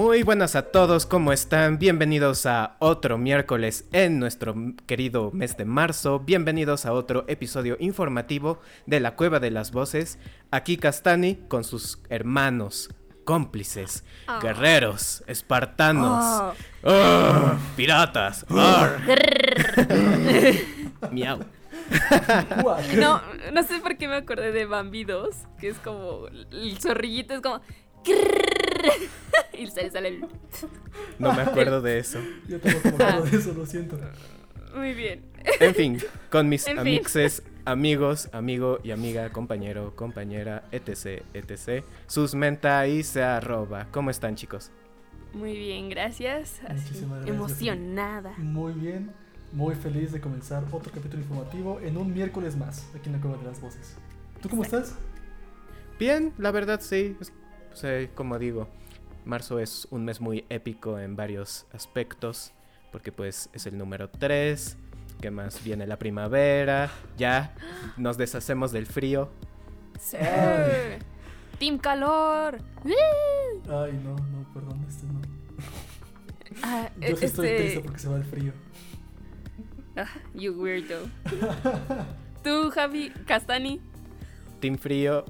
Muy 0.00 0.22
buenas 0.22 0.56
a 0.56 0.62
todos, 0.62 1.04
¿cómo 1.04 1.30
están? 1.30 1.78
Bienvenidos 1.78 2.46
a 2.46 2.76
otro 2.78 3.18
miércoles 3.18 3.86
en 3.92 4.18
nuestro 4.18 4.54
querido 4.86 5.30
mes 5.30 5.58
de 5.58 5.66
marzo. 5.66 6.20
Bienvenidos 6.20 6.86
a 6.86 6.94
otro 6.94 7.26
episodio 7.28 7.76
informativo 7.78 8.62
de 8.86 8.98
la 9.00 9.14
Cueva 9.14 9.40
de 9.40 9.50
las 9.50 9.72
Voces. 9.72 10.18
Aquí 10.50 10.78
Castani 10.78 11.36
con 11.48 11.64
sus 11.64 11.98
hermanos, 12.08 12.88
cómplices, 13.26 14.02
guerreros, 14.40 15.22
espartanos, 15.26 16.54
¡ah! 16.82 17.58
piratas. 17.76 18.46
¡ar! 18.48 19.02
Miau. 21.12 21.40
No, 22.96 23.20
no 23.52 23.62
sé 23.64 23.80
por 23.80 23.98
qué 23.98 24.08
me 24.08 24.14
acordé 24.14 24.50
de 24.50 24.64
Bambi 24.64 25.04
2, 25.04 25.28
que 25.58 25.68
es 25.68 25.78
como 25.78 26.26
el 26.28 26.78
zorrillito 26.80 27.34
es 27.34 27.42
como 27.42 27.60
y 29.60 29.66
se 29.68 29.90
sale 29.90 30.08
el 30.08 30.20
No 31.18 31.32
me 31.32 31.42
acuerdo 31.42 31.80
de 31.80 31.98
eso. 31.98 32.18
Yo 32.48 32.60
tampoco 32.60 32.88
me 32.96 33.04
acuerdo 33.04 33.24
de 33.26 33.36
eso, 33.36 33.52
lo 33.54 33.66
siento. 33.66 33.98
Muy 34.74 34.94
bien. 34.94 35.22
En 35.58 35.74
fin, 35.74 35.98
con 36.30 36.48
mis 36.48 36.66
En 36.66 36.72
fin. 36.78 36.80
amixes, 36.80 37.42
amigos, 37.64 38.28
amigo 38.32 38.78
y 38.84 38.90
amiga, 38.92 39.28
compañero, 39.30 39.94
compañera, 39.96 40.64
etc, 40.70 41.22
etc. 41.34 41.84
Sus 42.06 42.34
menta 42.34 42.86
y 42.86 43.02
se 43.02 43.22
arroba. 43.22 43.88
¿Cómo 43.90 44.10
están, 44.10 44.36
chicos? 44.36 44.70
Muy 45.32 45.56
bien, 45.56 45.88
gracias. 45.88 46.60
Así, 46.66 46.82
Muchísimas 46.82 47.18
gracias. 47.24 47.36
emocionada. 47.36 48.34
Muy 48.38 48.72
bien, 48.72 49.10
muy 49.52 49.74
feliz 49.74 50.12
de 50.12 50.20
comenzar 50.20 50.64
otro 50.72 50.92
capítulo 50.92 51.22
informativo 51.22 51.80
en 51.80 51.96
un 51.96 52.12
miércoles 52.12 52.56
más 52.56 52.86
aquí 52.94 53.08
en 53.08 53.12
la 53.16 53.20
Cueva 53.20 53.36
de 53.38 53.44
las 53.44 53.60
Voces. 53.60 53.96
¿Tú 54.40 54.48
cómo 54.48 54.62
estás? 54.62 54.94
Bien, 55.98 56.32
la 56.38 56.50
verdad 56.50 56.80
sí. 56.80 57.16
Es- 57.20 57.32
pues, 57.68 57.84
eh, 57.84 58.10
como 58.14 58.38
digo, 58.38 58.68
marzo 59.24 59.58
es 59.58 59.86
un 59.90 60.04
mes 60.04 60.20
muy 60.20 60.44
épico 60.48 60.98
en 60.98 61.16
varios 61.16 61.66
aspectos. 61.72 62.52
Porque 62.92 63.12
pues 63.12 63.48
es 63.52 63.66
el 63.66 63.78
número 63.78 64.08
3. 64.10 64.76
Que 65.20 65.30
más 65.30 65.62
viene 65.62 65.86
la 65.86 65.98
primavera. 65.98 66.90
Ya 67.16 67.54
nos 67.96 68.16
deshacemos 68.16 68.72
del 68.72 68.86
frío. 68.86 69.30
Sí. 69.98 70.16
Team 71.58 71.78
calor. 71.78 72.58
Ay, 73.68 74.00
no, 74.02 74.16
no, 74.16 74.52
perdón, 74.54 74.84
este 74.88 75.06
no. 75.06 75.20
Ah, 76.64 76.90
Yo 76.98 77.16
sí 77.16 77.26
estoy 77.26 77.46
triste 77.48 77.66
este, 77.68 77.80
porque 77.80 77.98
se 78.00 78.08
va 78.08 78.16
el 78.16 78.24
frío. 78.24 78.52
ah, 79.96 80.06
you 80.34 80.52
weirdo. 80.60 81.06
Tú, 82.42 82.70
Javi 82.70 83.10
Castani. 83.26 83.80
Team 84.58 84.76
frío. 84.76 85.24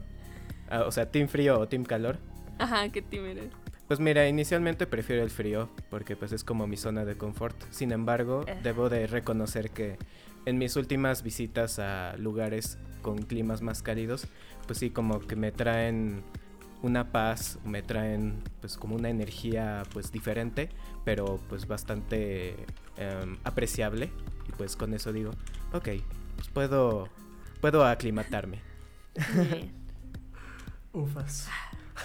ah, 0.71 0.85
o 0.87 0.91
sea, 0.93 1.11
team 1.11 1.29
frío 1.29 1.59
o 1.61 1.69
team 1.69 1.85
calor. 1.85 2.17
Ajá, 2.59 2.89
¿qué 2.89 3.03
team 3.03 3.27
eres? 3.27 3.51
Pues 3.91 3.99
mira, 3.99 4.29
inicialmente 4.29 4.87
prefiero 4.87 5.25
el 5.25 5.31
frío 5.31 5.69
porque 5.91 6.15
pues 6.15 6.31
es 6.31 6.45
como 6.45 6.69
mi 6.69 6.77
zona 6.77 7.05
de 7.05 7.17
confort. 7.17 7.57
Sin 7.73 7.91
embargo, 7.91 8.45
Eh. 8.47 8.57
debo 8.63 8.89
de 8.89 9.09
reconocer 9.09 9.73
que 9.73 9.99
en 10.47 10.59
mis 10.59 10.77
últimas 10.77 11.25
visitas 11.25 11.81
a 11.81 12.17
lugares 12.17 12.79
con 13.03 13.19
climas 13.19 13.63
más 13.63 13.83
cálidos, 13.83 14.29
pues 14.69 14.79
sí 14.79 14.91
como 14.91 15.19
que 15.19 15.35
me 15.35 15.51
traen 15.51 16.23
una 16.83 17.11
paz, 17.11 17.59
me 17.65 17.83
traen 17.83 18.45
pues 18.61 18.77
como 18.77 18.95
una 18.95 19.09
energía 19.11 19.83
pues 19.93 20.13
diferente, 20.13 20.69
pero 21.05 21.41
pues 21.49 21.67
bastante 21.67 22.55
em, 22.97 23.39
apreciable 23.43 24.13
y 24.49 24.53
pues 24.53 24.77
con 24.77 24.95
eso 24.95 25.13
digo, 25.13 25.33
ok, 25.73 25.89
pues 26.37 26.49
puedo 26.55 27.09
puedo 27.61 27.85
aclimatarme. 27.85 28.61
Ufas. 30.93 31.49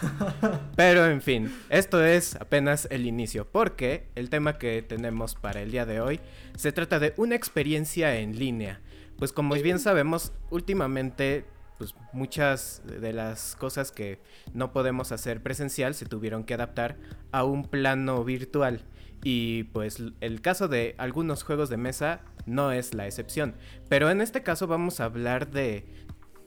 Pero 0.75 1.05
en 1.05 1.21
fin, 1.21 1.53
esto 1.69 2.03
es 2.03 2.35
apenas 2.35 2.87
el 2.91 3.05
inicio, 3.05 3.47
porque 3.49 4.07
el 4.15 4.29
tema 4.29 4.57
que 4.57 4.81
tenemos 4.81 5.35
para 5.35 5.61
el 5.61 5.71
día 5.71 5.85
de 5.85 6.01
hoy 6.01 6.19
se 6.55 6.71
trata 6.71 6.99
de 6.99 7.13
una 7.17 7.35
experiencia 7.35 8.17
en 8.19 8.37
línea. 8.37 8.81
Pues 9.17 9.31
como 9.31 9.55
bien 9.55 9.79
sabemos, 9.79 10.33
últimamente 10.49 11.45
pues 11.77 11.93
muchas 12.13 12.81
de 12.85 13.11
las 13.11 13.55
cosas 13.55 13.91
que 13.91 14.19
no 14.53 14.71
podemos 14.71 15.11
hacer 15.11 15.43
presencial 15.43 15.93
se 15.93 16.05
tuvieron 16.05 16.45
que 16.45 16.53
adaptar 16.53 16.97
a 17.31 17.43
un 17.43 17.65
plano 17.65 18.23
virtual. 18.23 18.81
Y 19.23 19.63
pues 19.65 20.01
el 20.21 20.41
caso 20.41 20.67
de 20.67 20.95
algunos 20.97 21.43
juegos 21.43 21.69
de 21.69 21.77
mesa 21.77 22.21
no 22.45 22.71
es 22.71 22.93
la 22.93 23.07
excepción. 23.07 23.55
Pero 23.89 24.09
en 24.09 24.21
este 24.21 24.43
caso 24.43 24.67
vamos 24.67 24.99
a 24.99 25.05
hablar 25.05 25.49
de 25.49 25.85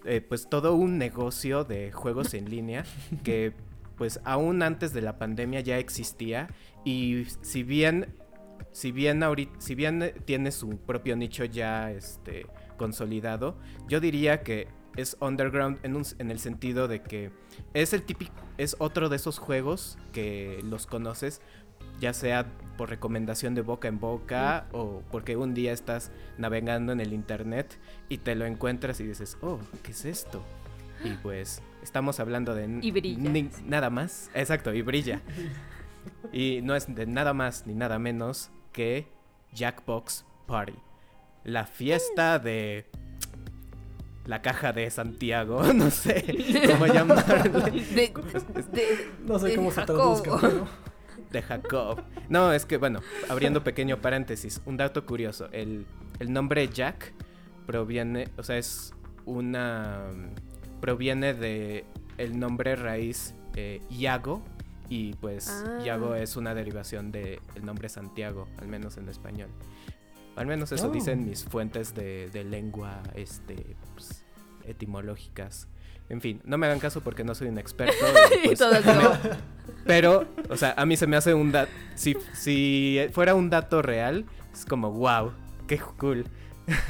eh, 0.05 0.21
pues 0.21 0.49
todo 0.49 0.75
un 0.75 0.99
negocio 0.99 1.65
de 1.65 1.93
juegos 1.93 2.35
en 2.35 2.51
línea 2.51 2.85
que 3.25 3.53
pues 3.97 4.21
aún 4.25 4.63
antes 4.63 4.93
de 4.93 5.03
la 5.03 5.19
pandemia 5.19 5.61
ya 5.61 5.79
existía 5.79 6.49
y 6.85 7.27
si 7.43 7.63
bien 7.63 8.15
si 8.73 8.93
bien 8.93 9.23
ahorita, 9.23 9.61
si 9.61 9.75
bien 9.75 10.03
eh, 10.03 10.15
tiene 10.25 10.53
su 10.53 10.79
propio 10.79 11.17
nicho 11.17 11.45
ya 11.45 11.91
este 11.91 12.47
consolidado, 12.77 13.57
yo 13.89 13.99
diría 14.01 14.43
que 14.43 14.69
es 14.97 15.17
underground 15.21 15.79
en, 15.83 15.97
un 15.97 16.05
en 16.19 16.31
el 16.31 16.39
sentido 16.39 16.89
de 16.89 17.03
que 17.03 17.31
es 17.75 17.93
el 17.93 18.03
típico 18.03 18.35
es 18.57 18.77
otro 18.79 19.09
de 19.09 19.17
esos 19.17 19.39
juegos 19.39 19.99
que 20.13 20.61
los 20.65 20.87
conoces 20.87 21.41
ya 22.01 22.13
sea 22.13 22.47
por 22.79 22.89
recomendación 22.89 23.55
de 23.55 23.61
boca 23.61 23.89
en 23.89 24.01
boca 24.01 24.67
o 24.73 25.03
porque 25.11 25.37
un 25.37 25.53
día 25.53 25.73
estás 25.75 26.11
navegando 26.39 26.93
en 26.93 27.01
el 27.01 27.13
internet 27.13 27.79
y 28.09 28.17
te 28.19 28.35
lo 28.35 28.47
encuentras 28.47 29.01
y 29.01 29.07
dices, 29.07 29.37
oh, 29.43 29.59
¿qué 29.83 29.91
es 29.91 30.07
esto? 30.07 30.43
Y 31.05 31.11
pues 31.23 31.61
estamos 31.83 32.21
hablando 32.21 32.55
de 32.55 32.79
Y 32.81 32.91
brilla. 32.91 33.51
nada 33.67 33.91
más, 33.91 34.31
exacto, 34.35 34.73
y 34.73 34.81
brilla. 34.81 35.21
Y 36.33 36.61
no 36.63 36.75
es 36.75 36.93
de 36.95 37.07
nada 37.07 37.35
más 37.35 37.67
ni 37.67 37.75
nada 37.75 37.99
menos 37.99 38.51
que 38.73 39.09
Jackbox 39.53 40.25
Party. 40.47 40.75
La 41.45 41.67
fiesta 41.67 42.39
de 42.39 42.87
la 44.25 44.41
caja 44.43 44.73
de 44.73 44.91
Santiago, 44.91 45.63
no 45.75 45.91
sé 45.91 46.25
cómo 46.67 46.87
llamarle. 46.95 47.51
De, 47.51 48.13
de- 48.73 49.11
No 49.27 49.39
sé 49.39 49.55
cómo 49.57 49.71
se 49.71 49.83
traduzca, 49.83 50.39
pero. 50.41 50.67
De 51.33 51.43
Jacob. 51.43 52.03
No, 52.29 52.53
es 52.53 52.65
que 52.65 52.77
bueno, 52.79 53.01
abriendo 53.29 53.63
pequeño 53.65 53.99
paréntesis, 54.01 54.61
un 54.65 54.77
dato 54.77 55.05
curioso. 55.05 55.49
El, 55.53 55.87
el 56.19 56.33
nombre 56.33 56.69
Jack 56.69 57.13
proviene, 57.67 58.29
o 58.39 58.43
sea, 58.43 58.57
es 58.59 58.95
una... 59.27 60.05
proviene 60.81 61.35
de 61.35 61.85
el 62.17 62.39
nombre 62.39 62.77
raíz 62.77 63.35
eh, 63.57 63.81
Iago. 63.91 64.43
Y 64.91 65.13
pues 65.17 65.49
Ah. 65.67 65.81
Iago 65.85 66.15
es 66.15 66.37
una 66.37 66.55
derivación 66.55 67.13
del 67.13 67.41
nombre 67.63 67.91
Santiago, 67.91 68.49
al 68.59 68.69
menos 68.69 68.97
en 68.97 69.09
español. 69.11 69.51
Al 70.35 70.47
menos 70.47 70.73
eso 70.73 70.89
Oh. 70.89 70.91
dicen 70.91 71.27
mis 71.27 71.45
fuentes 71.45 71.95
de, 71.95 72.31
de 72.31 72.45
lengua 72.45 73.03
este, 73.15 73.77
pues, 73.93 74.25
etimológicas. 74.65 75.69
En 76.09 76.21
fin, 76.21 76.41
no 76.45 76.57
me 76.59 76.67
hagan 76.67 76.81
caso 76.81 77.01
porque 77.03 77.23
no 77.25 77.35
soy 77.35 77.49
un 77.49 77.59
experto. 77.59 77.95
y, 78.45 78.47
Y 78.47 78.49
pues, 78.57 78.61
me- 78.61 78.81
como, 78.83 79.11
pero, 79.85 80.27
o 80.49 80.57
sea, 80.57 80.75
a 80.77 80.87
mí 80.87 80.97
se 80.97 81.07
me 81.07 81.17
hace 81.17 81.35
un 81.35 81.53
dato. 81.53 81.71
Si, 81.95 82.17
si 82.35 82.99
fuera 83.13 83.35
un 83.35 83.51
dato 83.51 83.83
real, 83.83 84.25
es 84.53 84.65
como, 84.65 84.91
wow, 84.93 85.33
qué 85.67 85.79
cool. 85.79 86.25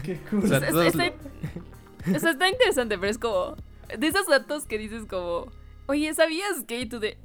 Qué 0.04 0.18
cool. 0.30 0.44
O 0.44 0.46
sea, 0.46 0.58
Es- 0.58 0.70
todos 0.70 0.86
está, 0.86 1.06
lo- 1.06 2.16
o 2.16 2.18
sea, 2.18 2.30
está 2.30 2.48
interesante, 2.48 2.96
pero 2.98 3.10
es 3.10 3.18
como. 3.18 3.56
De 3.98 4.06
esos 4.06 4.26
datos 4.26 4.64
que 4.66 4.78
dices, 4.78 5.04
como. 5.06 5.50
Oye, 5.86 6.12
¿sabías 6.14 6.64
que? 6.66 6.80
Y 6.80 6.86
tú 6.86 6.98
de. 7.00 7.16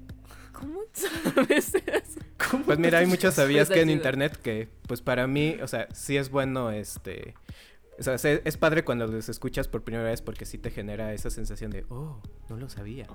¿Cómo 0.54 0.80
sabes 0.94 1.74
eso? 1.76 2.20
¿Cómo 2.50 2.64
Pues 2.64 2.80
mira, 2.80 3.00
hay 3.00 3.06
muchos 3.08 3.34
sabías 3.34 3.68
Pues 3.68 3.78
que 3.78 3.82
en 3.82 3.90
internet 3.90 4.38
que, 4.42 4.70
pues 4.88 5.02
para 5.02 5.26
mí, 5.28 5.58
o 5.62 5.68
sea, 5.68 5.88
sí 5.94 6.16
es 6.16 6.30
bueno, 6.30 6.72
este. 6.72 7.34
O 8.04 8.06
sea, 8.06 8.18
se- 8.18 8.42
es 8.44 8.58
padre 8.58 8.84
cuando 8.84 9.08
los 9.08 9.30
escuchas 9.30 9.70
por 9.70 9.84
primera 9.84 10.04
vez 10.04 10.22
porque 10.22 10.44
sí 10.46 10.58
te 10.58 10.70
genera 10.72 11.14
esa 11.14 11.30
sensación 11.30 11.72
de, 11.72 11.86
oh, 11.90 12.20
no 12.50 12.58
lo 12.58 12.68
sabía. 12.70 13.08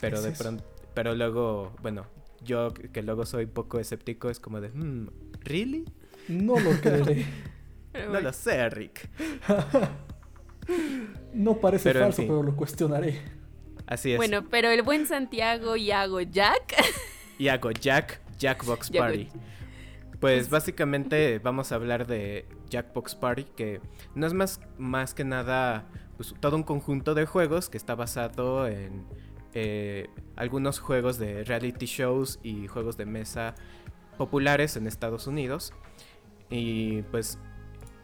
Pero 0.00 0.16
es 0.16 0.24
de 0.24 0.32
pronto, 0.32 0.64
pero 0.94 1.14
luego, 1.14 1.72
bueno, 1.80 2.06
yo 2.42 2.74
que 2.74 3.02
luego 3.02 3.24
soy 3.24 3.46
poco 3.46 3.78
escéptico, 3.78 4.28
es 4.28 4.40
como 4.40 4.60
de, 4.60 4.70
hmm, 4.70 5.08
¿really? 5.42 5.84
No 6.28 6.58
lo 6.58 6.70
creeré. 6.80 7.24
No 8.12 8.20
lo 8.20 8.30
sé, 8.32 8.68
Rick. 8.68 9.08
No 11.32 11.60
parece 11.60 11.84
Pero, 11.90 12.00
en 12.00 12.04
falso, 12.06 12.16
fin. 12.22 12.28
pero 12.28 12.42
lo 12.42 12.56
cuestionaré. 12.56 13.20
Así 13.86 14.10
es. 14.12 14.16
Bueno, 14.16 14.48
pero 14.50 14.68
el 14.70 14.82
buen 14.82 15.06
Santiago 15.06 15.76
y 15.76 15.90
hago 15.92 16.20
Jack. 16.20 16.74
Y 17.38 17.48
hago 17.48 17.70
Jack, 17.70 18.20
Jackbox 18.38 18.90
Jack- 18.90 18.98
Party. 19.06 19.28
Pues 20.20 20.48
básicamente 20.50 21.38
vamos 21.38 21.72
a 21.72 21.74
hablar 21.74 22.06
de 22.06 22.46
Jackbox 22.70 23.14
Party, 23.14 23.44
que 23.44 23.80
no 24.14 24.26
es 24.26 24.32
más, 24.32 24.60
más 24.78 25.14
que 25.14 25.24
nada 25.24 25.86
pues, 26.16 26.34
todo 26.40 26.56
un 26.56 26.62
conjunto 26.62 27.14
de 27.14 27.26
juegos 27.26 27.68
que 27.68 27.76
está 27.76 27.94
basado 27.94 28.66
en 28.66 29.04
eh, 29.52 30.08
algunos 30.36 30.80
juegos 30.80 31.18
de 31.18 31.44
reality 31.44 31.86
shows 31.86 32.38
y 32.42 32.66
juegos 32.66 32.96
de 32.96 33.06
mesa 33.06 33.54
populares 34.16 34.76
en 34.76 34.86
Estados 34.86 35.26
Unidos. 35.26 35.72
Y 36.48 37.02
pues 37.02 37.38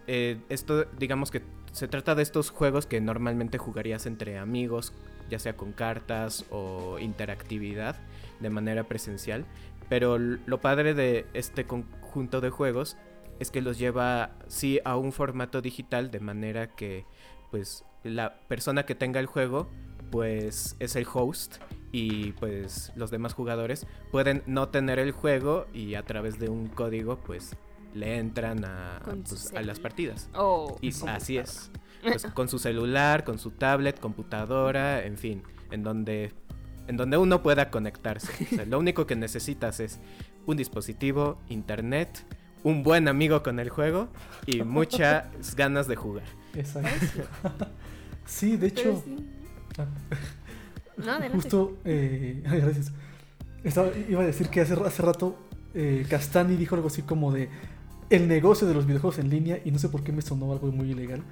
eh, 0.06 0.38
esto 0.48 0.84
digamos 0.98 1.30
que 1.30 1.42
se 1.72 1.88
trata 1.88 2.14
de 2.14 2.22
estos 2.22 2.50
juegos 2.50 2.86
que 2.86 3.00
normalmente 3.00 3.56
jugarías 3.56 4.04
entre 4.04 4.38
amigos, 4.38 4.92
ya 5.30 5.38
sea 5.38 5.56
con 5.56 5.72
cartas 5.72 6.44
o 6.50 6.98
interactividad 6.98 7.96
de 8.40 8.50
manera 8.50 8.84
presencial. 8.84 9.46
Pero 9.88 10.18
lo 10.18 10.60
padre 10.60 10.94
de 10.94 11.26
este 11.34 11.64
conjunto 11.66 12.40
de 12.40 12.50
juegos 12.50 12.96
es 13.38 13.50
que 13.50 13.60
los 13.60 13.78
lleva 13.78 14.36
sí 14.46 14.80
a 14.84 14.96
un 14.96 15.12
formato 15.12 15.60
digital 15.60 16.10
de 16.10 16.20
manera 16.20 16.74
que 16.74 17.04
pues 17.50 17.84
la 18.04 18.40
persona 18.48 18.84
que 18.84 18.94
tenga 18.94 19.20
el 19.20 19.26
juego 19.26 19.68
pues 20.10 20.76
es 20.78 20.96
el 20.96 21.06
host 21.12 21.56
y 21.90 22.32
pues 22.32 22.92
los 22.96 23.10
demás 23.10 23.34
jugadores 23.34 23.86
pueden 24.10 24.42
no 24.46 24.68
tener 24.68 24.98
el 24.98 25.12
juego 25.12 25.66
y 25.72 25.94
a 25.94 26.02
través 26.02 26.38
de 26.38 26.48
un 26.48 26.68
código 26.68 27.18
pues 27.18 27.56
le 27.94 28.16
entran 28.16 28.64
a, 28.64 29.00
pues, 29.04 29.52
a 29.54 29.62
las 29.62 29.78
partidas. 29.78 30.28
Oh, 30.34 30.78
Y 30.80 30.92
así 31.06 31.36
es. 31.38 31.70
Pues 32.02 32.24
con 32.26 32.48
su 32.48 32.58
celular, 32.58 33.22
con 33.24 33.38
su 33.38 33.50
tablet, 33.52 34.00
computadora, 34.00 35.04
en 35.04 35.18
fin, 35.18 35.42
en 35.70 35.82
donde 35.82 36.32
en 36.92 36.98
donde 36.98 37.16
uno 37.16 37.42
pueda 37.42 37.70
conectarse. 37.70 38.28
O 38.52 38.54
sea, 38.54 38.64
lo 38.66 38.78
único 38.78 39.06
que 39.06 39.16
necesitas 39.16 39.80
es 39.80 39.98
un 40.44 40.58
dispositivo, 40.58 41.38
internet, 41.48 42.22
un 42.64 42.82
buen 42.82 43.08
amigo 43.08 43.42
con 43.42 43.58
el 43.58 43.70
juego 43.70 44.08
y 44.46 44.62
muchas 44.62 45.24
ganas 45.56 45.88
de 45.88 45.96
jugar. 45.96 46.24
Exacto. 46.54 47.66
sí, 48.26 48.58
de 48.58 48.66
hecho, 48.66 49.02
sí. 49.04 49.16
ah, 49.78 49.86
No, 50.98 51.30
justo, 51.30 51.78
eh, 51.86 52.42
gracias. 52.44 52.92
Estaba- 53.64 53.88
iba 54.08 54.20
a 54.22 54.26
decir 54.26 54.48
que 54.50 54.60
hace, 54.60 54.74
hace 54.74 55.02
rato 55.02 55.38
eh, 55.72 56.04
Castani 56.10 56.56
dijo 56.56 56.74
algo 56.74 56.88
así 56.88 57.00
como 57.00 57.32
de 57.32 57.48
el 58.10 58.28
negocio 58.28 58.68
de 58.68 58.74
los 58.74 58.84
videojuegos 58.84 59.18
en 59.18 59.30
línea 59.30 59.60
y 59.64 59.70
no 59.70 59.78
sé 59.78 59.88
por 59.88 60.02
qué 60.04 60.12
me 60.12 60.20
sonó 60.20 60.52
algo 60.52 60.70
muy 60.70 60.90
ilegal. 60.90 61.22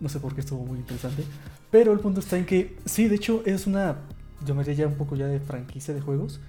No 0.00 0.08
sé 0.08 0.20
por 0.20 0.34
qué 0.36 0.40
estuvo 0.42 0.64
muy 0.64 0.78
interesante. 0.78 1.24
Pero 1.72 1.92
el 1.92 1.98
punto 1.98 2.20
está 2.20 2.38
en 2.38 2.46
que, 2.46 2.76
sí, 2.84 3.08
de 3.08 3.16
hecho 3.16 3.42
es 3.44 3.66
una, 3.66 3.96
yo 4.44 4.54
me 4.54 4.64
ya 4.64 4.86
un 4.86 4.94
poco 4.94 5.16
ya 5.16 5.26
de 5.26 5.40
franquicia 5.40 5.94
de 5.94 6.00
juegos. 6.00 6.40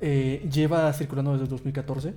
Eh, 0.00 0.48
lleva 0.50 0.90
circulando 0.92 1.32
desde 1.32 1.46
2014 1.46 2.14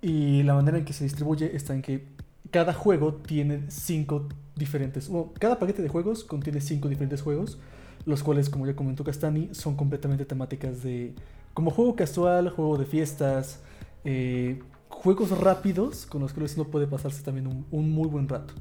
y 0.00 0.42
la 0.42 0.54
manera 0.54 0.78
en 0.78 0.84
que 0.84 0.92
se 0.92 1.04
distribuye 1.04 1.54
está 1.54 1.74
en 1.74 1.82
que 1.82 2.04
cada 2.50 2.72
juego 2.72 3.14
tiene 3.14 3.64
cinco 3.68 4.28
diferentes, 4.54 5.08
bueno, 5.08 5.32
cada 5.38 5.58
paquete 5.58 5.82
de 5.82 5.88
juegos 5.88 6.24
contiene 6.24 6.60
cinco 6.60 6.88
diferentes 6.88 7.20
juegos, 7.22 7.58
los 8.06 8.22
cuales, 8.22 8.48
como 8.50 8.66
ya 8.66 8.76
comentó 8.76 9.02
Castani, 9.02 9.48
son 9.52 9.76
completamente 9.76 10.24
temáticas 10.24 10.82
de 10.82 11.14
como 11.54 11.70
juego 11.70 11.96
casual, 11.96 12.50
juego 12.50 12.76
de 12.76 12.84
fiestas, 12.84 13.60
eh, 14.04 14.62
juegos 14.88 15.30
rápidos 15.30 16.06
con 16.06 16.20
los 16.20 16.32
cuales 16.32 16.54
uno 16.56 16.68
puede 16.68 16.86
pasarse 16.86 17.22
también 17.22 17.46
un, 17.46 17.66
un 17.70 17.90
muy 17.90 18.08
buen 18.08 18.28
rato. 18.28 18.54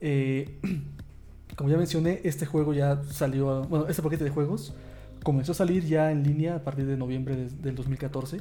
Eh, 0.00 0.58
como 1.56 1.68
ya 1.68 1.76
mencioné, 1.76 2.20
este 2.24 2.46
juego 2.46 2.72
ya 2.72 3.02
salió, 3.04 3.62
bueno, 3.64 3.88
este 3.88 4.02
paquete 4.02 4.24
de 4.24 4.30
juegos 4.30 4.74
comenzó 5.22 5.52
a 5.52 5.54
salir 5.54 5.84
ya 5.84 6.10
en 6.10 6.22
línea 6.22 6.56
a 6.56 6.64
partir 6.64 6.86
de 6.86 6.96
noviembre 6.96 7.36
de- 7.36 7.50
del 7.50 7.74
2014 7.74 8.40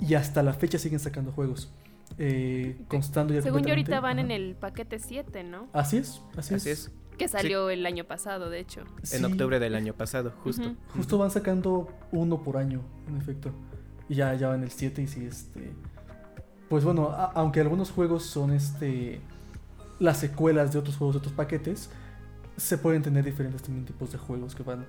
y 0.00 0.14
hasta 0.14 0.42
la 0.42 0.52
fecha 0.52 0.78
siguen 0.78 0.98
sacando 1.00 1.32
juegos. 1.32 1.72
Eh, 2.18 2.78
constando 2.88 3.34
ya 3.34 3.42
Según 3.42 3.62
yo 3.62 3.70
ahorita 3.70 4.00
van 4.00 4.18
en 4.18 4.30
el 4.30 4.54
paquete 4.54 4.98
7, 4.98 5.42
¿no? 5.42 5.68
Así 5.72 5.96
es, 5.98 6.22
así, 6.36 6.54
Así 6.54 6.70
es. 6.70 6.90
Que 7.18 7.28
salió 7.28 7.70
el 7.70 7.84
año 7.86 8.04
pasado, 8.04 8.50
de 8.50 8.60
hecho. 8.60 8.82
En 8.98 9.06
Sí, 9.06 9.24
octubre 9.24 9.58
del 9.58 9.74
año 9.74 9.94
pasado, 9.94 10.32
justo. 10.44 10.74
Justo 10.94 11.16
van 11.18 11.30
sacando 11.30 11.88
uno 12.12 12.42
por 12.42 12.58
año, 12.58 12.82
en 13.08 13.16
efecto. 13.16 13.50
Y 14.08 14.16
ya, 14.16 14.34
ya 14.34 14.48
van 14.48 14.62
el 14.62 14.70
7 14.70 15.02
y 15.02 15.06
sí, 15.08 15.24
este... 15.24 15.72
Pues 16.68 16.84
bueno, 16.84 17.08
a- 17.10 17.32
aunque 17.34 17.60
algunos 17.60 17.90
juegos 17.90 18.24
son 18.24 18.52
este 18.52 19.20
las 19.98 20.18
secuelas 20.18 20.72
de 20.74 20.78
otros 20.78 20.96
juegos 20.96 21.14
de 21.14 21.18
otros 21.20 21.32
paquetes, 21.34 21.88
se 22.58 22.76
pueden 22.76 23.02
tener 23.02 23.24
diferentes 23.24 23.62
también 23.62 23.86
tipos 23.86 24.12
de 24.12 24.18
juegos 24.18 24.54
que 24.54 24.62
van 24.62 24.84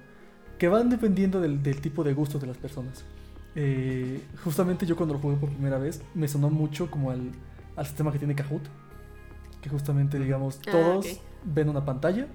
que 0.57 0.67
van 0.67 0.89
dependiendo 0.89 1.39
del, 1.39 1.61
del 1.61 1.81
tipo 1.81 2.03
de 2.03 2.13
gusto 2.13 2.39
de 2.39 2.47
las 2.47 2.57
personas. 2.57 3.03
Eh, 3.55 4.21
justamente 4.43 4.85
yo 4.85 4.95
cuando 4.95 5.15
lo 5.15 5.19
jugué 5.19 5.35
por 5.35 5.49
primera 5.49 5.79
vez 5.79 6.01
me 6.13 6.27
sonó 6.27 6.49
mucho 6.49 6.91
como 6.91 7.09
al, 7.09 7.31
al 7.75 7.85
sistema 7.85 8.11
que 8.11 8.19
tiene 8.19 8.35
Kahoot, 8.35 8.63
que 9.61 9.69
justamente 9.69 10.19
digamos 10.19 10.59
Ah, 10.67 10.71
todos 10.71 11.19
ven 11.43 11.69
una 11.69 11.83
pantalla 11.83 12.27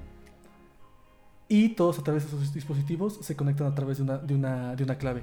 y 1.48 1.70
todos 1.70 1.98
a 1.98 2.02
través 2.02 2.24
de 2.24 2.30
sus 2.30 2.52
dispositivos 2.52 3.18
se 3.22 3.36
conectan 3.36 3.66
a 3.68 3.74
través 3.74 3.98
de 3.98 4.04
una, 4.04 4.18
de 4.18 4.34
una, 4.34 4.74
de 4.74 4.84
una 4.84 4.96
clave. 4.96 5.22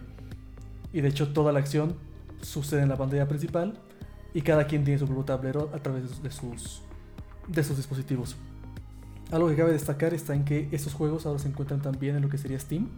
Y 0.94 1.02
de 1.02 1.10
hecho 1.10 1.34
toda 1.34 1.52
la 1.52 1.60
acción 1.60 1.96
sucede 2.42 2.82
en 2.82 2.90
la 2.90 2.98
pantalla 2.98 3.28
principal 3.28 3.78
y 4.34 4.42
cada 4.42 4.68
quien 4.68 4.84
tiene 4.84 5.00
su 5.00 5.06
propio 5.06 5.26
tablero 5.26 5.70
a 5.74 5.80
través 5.80 6.22
de 6.22 6.32
sus, 6.32 6.82
de 7.48 7.64
sus 7.64 7.78
dispositivos. 7.78 8.38
Algo 9.32 9.48
que 9.50 9.56
cabe 9.56 9.72
destacar 9.72 10.14
está 10.14 10.34
en 10.36 10.44
que 10.44 10.68
estos 10.72 10.94
juegos 10.94 11.26
ahora 11.26 11.40
se 11.40 11.48
encuentran 11.48 11.82
también 11.82 12.16
en 12.16 12.22
lo 12.24 12.30
que 12.30 12.38
sería 12.38 12.60
Steam. 12.60 12.90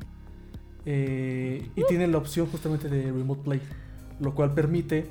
eh, 0.86 1.70
y 1.76 1.84
tienen 1.88 2.12
la 2.12 2.18
opción 2.18 2.48
justamente 2.48 2.90
de 2.90 3.12
Remote 3.12 3.42
Play. 3.44 3.62
Lo 4.20 4.34
cual 4.34 4.54
permite, 4.54 5.10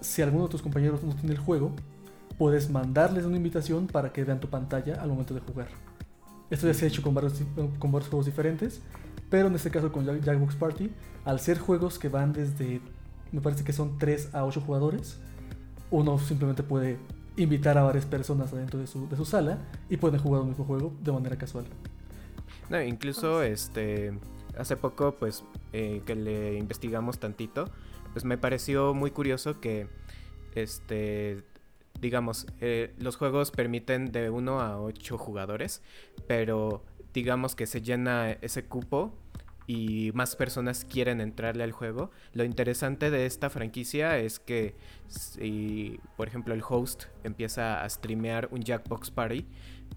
si 0.00 0.22
alguno 0.22 0.44
de 0.44 0.50
tus 0.50 0.62
compañeros 0.62 1.02
no 1.02 1.14
tiene 1.14 1.32
el 1.32 1.38
juego, 1.40 1.72
puedes 2.38 2.70
mandarles 2.70 3.24
una 3.24 3.36
invitación 3.36 3.86
para 3.88 4.12
que 4.12 4.22
vean 4.24 4.38
tu 4.40 4.48
pantalla 4.48 4.94
al 5.02 5.08
momento 5.08 5.34
de 5.34 5.40
jugar. 5.40 5.68
Esto 6.50 6.66
ya 6.68 6.74
se 6.74 6.84
ha 6.84 6.88
hecho 6.88 7.02
con 7.02 7.14
varios, 7.14 7.34
con 7.80 7.90
varios 7.90 8.08
juegos 8.08 8.26
diferentes, 8.26 8.80
pero 9.28 9.48
en 9.48 9.54
este 9.56 9.70
caso 9.70 9.90
con 9.90 10.04
Jack- 10.06 10.22
Jackbox 10.22 10.54
Party, 10.54 10.90
al 11.24 11.40
ser 11.40 11.58
juegos 11.58 11.98
que 11.98 12.08
van 12.08 12.32
desde, 12.32 12.80
me 13.32 13.40
parece 13.40 13.64
que 13.64 13.72
son 13.72 13.98
3 13.98 14.34
a 14.34 14.44
8 14.44 14.60
jugadores, 14.60 15.18
uno 15.90 16.18
simplemente 16.20 16.62
puede 16.62 16.96
invitar 17.38 17.78
a 17.78 17.82
varias 17.82 18.06
personas 18.06 18.52
adentro 18.52 18.78
de 18.78 18.86
su, 18.86 19.08
de 19.08 19.16
su 19.16 19.24
sala 19.24 19.58
y 19.88 19.96
pueden 19.96 20.20
jugar 20.20 20.42
un 20.42 20.48
mismo 20.48 20.64
juego 20.64 20.92
de 21.00 21.12
manera 21.12 21.36
casual. 21.36 21.64
No, 22.68 22.82
incluso 22.82 23.42
este 23.42 24.12
hace 24.58 24.76
poco 24.76 25.14
pues 25.14 25.44
eh, 25.72 26.02
que 26.04 26.14
le 26.14 26.58
investigamos 26.58 27.18
tantito, 27.18 27.70
pues 28.12 28.24
me 28.24 28.36
pareció 28.36 28.92
muy 28.92 29.10
curioso 29.10 29.60
que 29.60 29.88
este 30.54 31.44
digamos 32.00 32.46
eh, 32.60 32.94
los 32.98 33.16
juegos 33.16 33.50
permiten 33.50 34.12
de 34.12 34.30
1 34.30 34.60
a 34.60 34.80
8 34.80 35.18
jugadores, 35.18 35.82
pero 36.26 36.84
digamos 37.14 37.54
que 37.54 37.66
se 37.66 37.80
llena 37.80 38.32
ese 38.32 38.64
cupo 38.64 39.14
y 39.68 40.10
más 40.14 40.34
personas 40.34 40.86
quieren 40.86 41.20
entrarle 41.20 41.62
al 41.62 41.72
juego. 41.72 42.10
Lo 42.32 42.42
interesante 42.42 43.10
de 43.10 43.26
esta 43.26 43.50
franquicia 43.50 44.18
es 44.18 44.40
que 44.40 44.74
si, 45.08 46.00
por 46.16 46.26
ejemplo, 46.26 46.54
el 46.54 46.62
host 46.66 47.04
empieza 47.22 47.84
a 47.84 47.88
streamear 47.88 48.48
un 48.50 48.62
Jackbox 48.62 49.10
Party, 49.10 49.46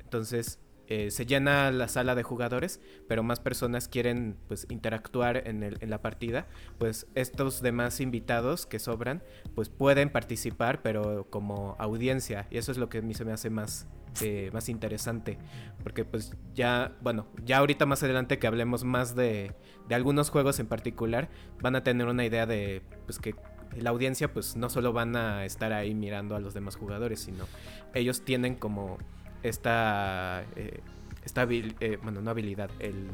entonces 0.03 0.59
eh, 0.93 1.09
se 1.09 1.25
llena 1.25 1.71
la 1.71 1.87
sala 1.87 2.15
de 2.15 2.23
jugadores, 2.23 2.81
pero 3.07 3.23
más 3.23 3.39
personas 3.39 3.87
quieren 3.87 4.35
pues 4.49 4.67
interactuar 4.69 5.47
en, 5.47 5.77
la 5.89 6.01
partida, 6.01 6.47
pues 6.79 7.07
estos 7.15 7.61
demás 7.61 8.01
invitados 8.01 8.65
que 8.65 8.77
sobran, 8.77 9.23
pues 9.55 9.69
pueden 9.69 10.09
participar, 10.09 10.81
pero 10.81 11.27
como 11.29 11.77
audiencia, 11.79 12.45
y 12.51 12.57
eso 12.57 12.73
es 12.73 12.77
lo 12.77 12.89
que 12.89 12.97
a 12.97 13.01
mí 13.03 13.13
se 13.13 13.23
me 13.23 13.31
hace 13.31 13.49
más, 13.49 13.87
eh, 14.19 14.49
más 14.51 14.67
interesante, 14.67 15.37
porque 15.81 16.03
pues 16.03 16.35
ya, 16.53 16.97
bueno, 17.01 17.25
ya 17.45 17.59
ahorita 17.59 17.85
más 17.85 18.03
adelante 18.03 18.37
que 18.37 18.47
hablemos 18.47 18.83
más 18.83 19.15
de, 19.15 19.55
de 19.87 19.95
algunos 19.95 20.29
juegos 20.29 20.59
en 20.59 20.67
particular, 20.67 21.29
van 21.61 21.77
a 21.77 21.85
tener 21.85 22.05
una 22.07 22.25
idea 22.25 22.45
de 22.45 22.81
pues 23.05 23.17
que 23.17 23.33
la 23.79 23.91
audiencia 23.91 24.33
pues 24.33 24.57
no 24.57 24.69
solo 24.69 24.91
van 24.91 25.15
a 25.15 25.45
estar 25.45 25.71
ahí 25.71 25.95
mirando 25.95 26.35
a 26.35 26.41
los 26.41 26.53
demás 26.53 26.75
jugadores, 26.75 27.21
sino 27.21 27.45
ellos 27.93 28.25
tienen 28.25 28.55
como 28.55 28.97
esta, 29.43 30.43
eh, 30.55 30.79
esta 31.23 31.43
eh, 31.49 31.99
bueno, 32.01 32.21
no 32.21 32.31
habilidad, 32.31 32.69
el, 32.79 33.07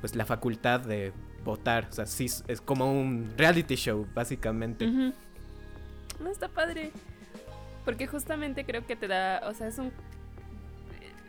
pues 0.00 0.14
la 0.14 0.26
facultad 0.26 0.80
de 0.80 1.12
votar, 1.44 1.88
o 1.90 1.92
sea, 1.92 2.06
sí, 2.06 2.26
es 2.48 2.60
como 2.60 2.92
un 2.92 3.32
reality 3.36 3.76
show, 3.76 4.06
básicamente. 4.14 4.86
No, 4.86 6.30
está 6.30 6.48
padre. 6.48 6.92
Porque 7.84 8.06
justamente 8.06 8.64
creo 8.64 8.86
que 8.86 8.96
te 8.96 9.08
da, 9.08 9.42
o 9.46 9.54
sea, 9.54 9.68
es 9.68 9.78
un... 9.78 9.92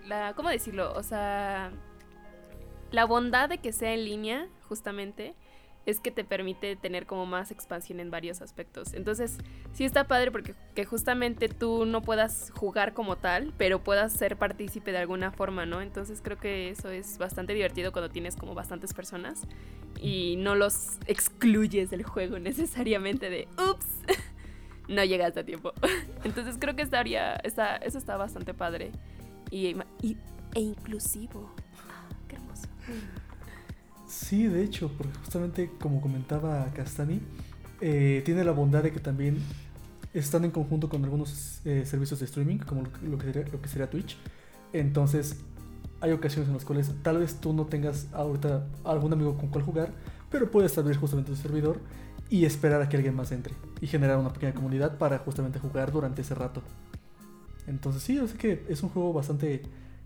La, 0.08 0.34
¿Cómo 0.36 0.50
decirlo? 0.50 0.94
O 0.94 1.04
sea, 1.04 1.72
la 2.92 3.06
bondad 3.06 3.50
de 3.50 3.58
que 3.58 3.74
sea 3.74 3.94
en 3.94 4.06
línea, 4.06 4.48
justamente, 4.70 5.36
es 5.86 6.00
que 6.00 6.10
te 6.12 6.24
permite 6.24 6.76
tener 6.76 7.06
como 7.06 7.26
más 7.26 7.52
expansión 7.52 8.00
en 8.00 8.10
varios 8.10 8.42
aspectos. 8.42 8.94
Entonces, 8.94 9.38
sí 9.74 9.84
está 9.86 10.06
padre 10.08 10.32
porque 10.32 10.56
que 10.74 10.84
justamente 10.86 11.48
tú 11.48 11.86
no 11.86 12.02
puedas 12.02 12.52
jugar 12.56 12.94
como 12.94 13.18
tal, 13.18 13.54
pero 13.58 13.84
puedas 13.84 14.12
ser 14.14 14.38
partícipe 14.38 14.92
de 14.92 14.98
alguna 14.98 15.32
forma, 15.32 15.66
¿no? 15.66 15.82
Entonces 15.82 16.22
creo 16.24 16.38
que 16.38 16.70
eso 16.70 16.90
es 16.90 17.18
bastante 17.18 17.54
divertido 17.54 17.92
cuando 17.92 18.10
tienes 18.10 18.36
como 18.36 18.56
bastantes 18.56 18.94
personas 18.94 19.42
y 20.02 20.36
no 20.38 20.56
los 20.56 20.98
excluyes 21.06 21.90
del 21.90 22.04
juego 22.04 22.40
necesariamente 22.40 23.30
de, 23.30 23.48
ups, 23.72 23.86
no 24.88 25.04
llegaste 25.04 25.42
a 25.42 25.46
tiempo. 25.46 25.74
Entonces 26.24 26.58
creo 26.60 26.76
que 26.76 26.82
estaría, 26.82 27.36
está, 27.38 27.76
eso 27.78 27.98
está 28.00 28.18
bastante 28.18 28.54
padre 28.54 28.92
y, 29.52 29.76
y- 30.02 30.18
e 30.56 30.60
inclusivo. 30.62 31.54
Ah, 31.90 32.10
qué 32.28 32.36
hermoso. 32.38 32.68
Sí, 34.16 34.48
de 34.48 34.64
hecho, 34.64 34.90
porque 34.98 35.18
justamente 35.20 35.70
como 35.80 36.00
comentaba 36.02 36.66
Castani, 36.74 37.20
eh, 37.82 38.22
tiene 38.26 38.44
la 38.46 38.52
bondad 38.52 38.82
de 38.82 38.92
que 38.92 39.00
también 39.00 39.38
están 40.14 40.46
en 40.46 40.52
conjunto 40.52 40.88
con 40.90 41.04
algunos 41.04 41.60
eh, 41.66 41.84
servicios 41.86 42.20
de 42.20 42.26
streaming, 42.26 42.58
como 42.60 42.84
lo, 42.84 42.92
que- 42.94 43.06
lo 43.08 43.18
que 43.18 43.26
sería, 43.26 43.52
lo 43.52 43.62
que 43.62 43.68
sería 43.68 43.90
Twitch. 43.90 44.18
Entonces, 44.74 45.38
hay 46.00 46.12
ocasiones 46.12 46.48
en 46.48 46.54
las 46.56 46.64
cuales 46.66 46.92
tal 47.04 47.18
vez 47.18 47.36
tú 47.42 47.52
no 47.54 47.66
tengas 47.66 48.08
ahorita 48.14 48.66
algún 48.86 49.12
amigo 49.14 49.38
con 49.38 49.50
cual 49.50 49.64
jugar, 49.66 49.92
pero 50.32 50.50
puedes 50.50 50.78
abrir 50.78 50.96
justamente 50.98 51.32
tu 51.32 51.38
servidor 51.38 51.80
y 52.30 52.46
esperar 52.46 52.82
a 52.82 52.90
que 52.90 52.96
alguien 52.98 53.16
más 53.16 53.32
entre 53.32 53.54
y 53.82 53.88
generar 53.88 54.18
una 54.18 54.32
pequeña 54.34 54.54
comunidad 54.54 54.98
para 54.98 55.20
justamente 55.20 55.60
jugar 55.60 55.92
durante 55.92 56.22
ese 56.22 56.36
rato. 56.36 56.62
Entonces, 57.68 58.02
sí, 58.04 58.16
yo 58.16 58.28
sé 58.28 58.38
que 58.38 58.66
es 58.70 58.82
un 58.84 58.90
juego 58.90 59.12
bastante 59.14 59.64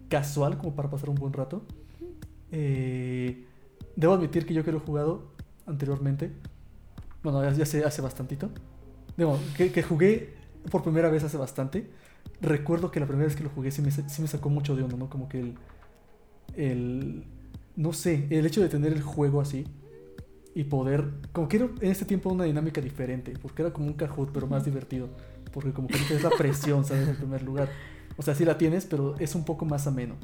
casual 0.10 0.58
como 0.58 0.76
para 0.76 0.90
pasar 0.90 1.10
un 1.10 1.16
buen 1.16 1.34
rato. 1.34 1.64
Eh, 2.52 3.46
debo 4.00 4.14
admitir 4.14 4.46
que 4.46 4.54
yo 4.54 4.64
que 4.64 4.72
lo 4.72 4.78
he 4.78 4.82
jugado 4.82 5.32
anteriormente, 5.68 6.32
bueno, 7.24 7.44
ya, 7.44 7.52
ya 7.52 7.66
sé, 7.66 7.84
hace 7.84 8.02
bastantito. 8.02 8.50
Digo, 9.18 9.38
que, 9.58 9.72
que 9.72 9.84
jugué 9.84 10.34
por 10.72 10.84
primera 10.84 11.10
vez 11.10 11.24
hace 11.24 11.38
bastante. 11.38 11.90
Recuerdo 12.42 12.92
que 12.92 13.00
la 13.00 13.06
primera 13.08 13.28
vez 13.28 13.36
que 13.36 13.44
lo 13.44 13.50
jugué 13.50 13.72
sí 13.72 13.82
me, 13.82 13.92
sí 13.92 14.22
me 14.22 14.28
sacó 14.28 14.50
mucho 14.50 14.76
de 14.76 14.84
onda, 14.84 14.98
¿no? 14.98 15.10
Como 15.10 15.28
que 15.30 15.40
el, 15.42 15.56
el. 16.56 17.26
No 17.76 17.94
sé, 17.94 18.28
el 18.30 18.46
hecho 18.46 18.62
de 18.62 18.70
tener 18.70 18.92
el 18.94 19.02
juego 19.02 19.42
así 19.42 19.66
y 20.56 20.64
poder. 20.66 21.12
Como 21.34 21.48
que 21.50 21.58
era 21.58 21.66
en 21.82 21.92
este 21.92 22.06
tiempo 22.06 22.30
una 22.32 22.46
dinámica 22.46 22.82
diferente, 22.82 23.34
porque 23.42 23.62
era 23.64 23.72
como 23.74 23.88
un 23.88 23.94
Kahoot, 23.94 24.32
pero 24.32 24.48
más 24.48 24.66
divertido. 24.66 25.10
Porque 25.54 25.72
como 25.74 25.88
que 25.88 25.98
no 25.98 26.06
tienes 26.06 26.24
la 26.24 26.32
presión, 26.32 26.86
¿sabes? 26.86 27.08
En 27.08 27.16
primer 27.16 27.44
lugar. 27.44 27.70
O 28.18 28.22
sea, 28.22 28.36
sí 28.36 28.46
la 28.46 28.58
tienes, 28.58 28.86
pero 28.86 29.16
es 29.20 29.36
un 29.36 29.46
poco 29.46 29.66
más 29.66 29.88
ameno. 29.88 30.16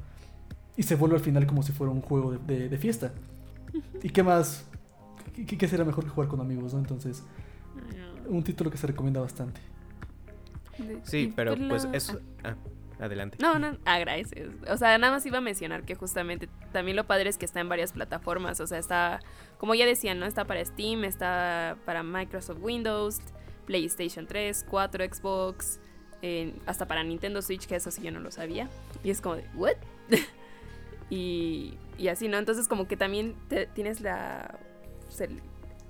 Y 0.78 0.84
se 0.84 0.96
vuelve 0.96 1.16
al 1.18 1.22
final 1.22 1.48
como 1.48 1.64
si 1.64 1.72
fuera 1.72 1.92
un 1.94 2.02
juego 2.02 2.32
de, 2.34 2.40
de- 2.40 2.70
de 2.70 2.78
fiesta. 2.78 3.14
¿Y 4.04 4.10
qué 4.10 4.24
más? 4.24 4.66
¿Qué, 5.34 5.46
qué 5.58 5.68
será 5.68 5.84
mejor 5.84 6.04
que 6.04 6.10
jugar 6.10 6.30
con 6.30 6.40
amigos, 6.40 6.74
no? 6.74 6.80
Entonces, 6.80 7.24
un 8.28 8.44
título 8.44 8.72
que 8.72 8.78
se 8.78 8.88
recomienda 8.88 9.22
bastante. 9.22 9.62
Sí, 11.04 11.32
pero 11.36 11.56
pues 11.70 11.88
eso... 11.94 12.20
Ah, 12.44 12.56
adelante. 13.00 13.38
No, 13.42 13.60
no, 13.60 13.78
ah, 13.86 14.00
gracias. 14.00 14.50
O 14.70 14.78
sea, 14.78 14.98
nada 14.98 15.14
más 15.14 15.26
iba 15.26 15.38
a 15.38 15.42
mencionar 15.42 15.84
que 15.84 15.96
justamente 15.96 16.48
también 16.72 16.96
lo 16.96 17.06
padre 17.06 17.30
es 17.30 17.38
que 17.38 17.46
está 17.46 17.60
en 17.60 17.70
varias 17.70 17.92
plataformas. 17.94 18.60
O 18.60 18.68
sea, 18.68 18.78
está, 18.78 19.20
como 19.58 19.76
ya 19.76 19.86
decían, 19.86 20.20
¿no? 20.20 20.26
Está 20.26 20.46
para 20.46 20.64
Steam, 20.64 21.04
está 21.04 21.78
para 21.86 22.04
Microsoft 22.04 22.60
Windows, 22.62 23.20
PlayStation 23.66 24.28
3, 24.28 24.66
4, 24.70 25.06
Xbox, 25.14 25.80
en- 26.22 26.60
hasta 26.66 26.88
para 26.88 27.04
Nintendo 27.04 27.42
Switch, 27.42 27.68
que 27.68 27.76
eso 27.76 27.92
sí 27.92 28.02
yo 28.02 28.12
no 28.12 28.20
lo 28.20 28.32
sabía. 28.32 28.70
Y 29.04 29.10
es 29.10 29.22
como 29.22 29.36
de, 29.36 29.46
¿what? 29.56 29.76
y, 31.10 31.78
y 31.98 32.08
así, 32.10 32.28
¿no? 32.28 32.38
Entonces 32.38 32.68
como 32.68 32.88
que 32.88 32.98
también 32.98 33.36
te- 33.48 33.68
tienes 33.68 34.02
la... 34.02 34.60
pues, 35.06 35.22
el- 35.22 35.42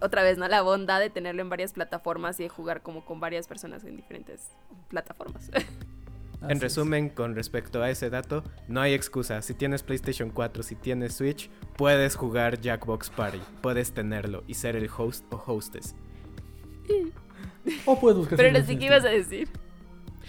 otra 0.02 0.24
vez, 0.24 0.38
¿no? 0.38 0.48
La 0.48 0.62
bondad 0.62 1.00
de 1.00 1.10
tenerlo 1.10 1.42
en 1.42 1.50
varias 1.50 1.72
plataformas 1.74 2.40
y 2.40 2.44
de 2.44 2.50
jugar 2.50 2.82
como 2.82 3.06
con 3.06 3.20
varias 3.22 3.48
personas 3.48 3.84
en 3.86 3.96
diferentes 3.96 4.52
plataformas. 4.90 5.50
En 6.42 6.58
es. 6.58 6.60
resumen, 6.62 7.10
con 7.10 7.34
respecto 7.34 7.82
a 7.82 7.90
ese 7.90 8.12
dato, 8.12 8.44
no 8.68 8.80
hay 8.80 8.94
excusa. 8.94 9.42
Si 9.42 9.56
tienes 9.56 9.82
PlayStation 9.82 10.30
4, 10.30 10.62
si 10.62 10.76
tienes 10.76 11.16
Switch, 11.16 11.50
puedes 11.76 12.16
jugar 12.16 12.60
Jackbox 12.62 13.10
Party. 13.10 13.40
Puedes 13.62 13.94
tenerlo 13.94 14.44
y 14.46 14.54
ser 14.54 14.76
el 14.76 14.88
host 14.96 15.26
o 15.34 15.42
hostess. 15.48 15.96
O 17.86 18.00
puedes 18.00 18.18
buscar. 18.18 18.38
Pero 18.38 18.64
sí 18.64 18.78
que 18.78 18.86
ibas 18.86 19.06
a 19.06 19.10
decir. 19.10 19.50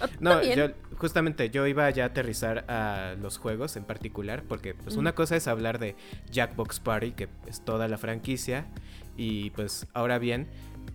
O 0.01 0.07
No, 0.21 0.31
también. 0.31 0.57
yo 0.59 0.69
justamente 0.97 1.51
yo 1.51 1.67
iba 1.67 1.89
ya 1.91 2.05
a 2.05 2.07
aterrizar 2.09 2.65
a 2.69 3.15
los 3.21 3.39
juegos 3.39 3.77
en 3.77 3.85
particular, 3.85 4.43
porque 4.49 4.75
pues 4.75 4.97
una 4.97 5.15
cosa 5.15 5.37
es 5.37 5.49
hablar 5.49 5.79
de 5.79 5.97
Jackbox 6.31 6.81
Party, 6.81 7.13
que 7.13 7.29
es 7.47 7.65
toda 7.65 7.89
la 7.89 7.99
franquicia, 7.99 8.67
y 9.17 9.51
pues 9.51 9.87
ahora 9.95 10.19
bien, 10.19 10.49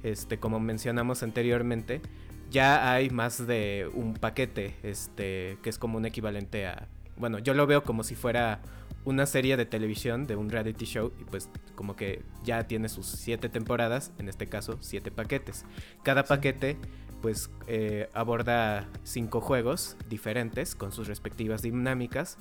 este, 0.03 0.37
como 0.37 0.59
mencionamos 0.59 1.23
anteriormente, 1.23 2.01
ya 2.49 2.91
hay 2.91 3.09
más 3.09 3.47
de 3.47 3.89
un 3.93 4.13
paquete, 4.13 4.75
este, 4.83 5.57
que 5.63 5.69
es 5.69 5.77
como 5.77 5.97
un 5.97 6.05
equivalente 6.05 6.67
a, 6.67 6.87
bueno, 7.17 7.39
yo 7.39 7.53
lo 7.53 7.65
veo 7.67 7.83
como 7.83 8.03
si 8.03 8.15
fuera 8.15 8.61
una 9.05 9.25
serie 9.25 9.57
de 9.57 9.65
televisión 9.65 10.27
de 10.27 10.35
un 10.35 10.49
reality 10.49 10.85
show 10.85 11.11
y 11.19 11.23
pues 11.23 11.49
como 11.75 11.95
que 11.95 12.21
ya 12.43 12.67
tiene 12.67 12.89
sus 12.89 13.07
siete 13.07 13.49
temporadas, 13.49 14.11
en 14.19 14.29
este 14.29 14.47
caso 14.47 14.77
siete 14.81 15.11
paquetes. 15.11 15.65
Cada 16.03 16.23
paquete 16.23 16.77
pues 17.21 17.49
eh, 17.67 18.09
aborda 18.13 18.89
cinco 19.03 19.41
juegos 19.41 19.97
diferentes 20.09 20.75
con 20.75 20.91
sus 20.91 21.07
respectivas 21.07 21.61
dinámicas 21.61 22.37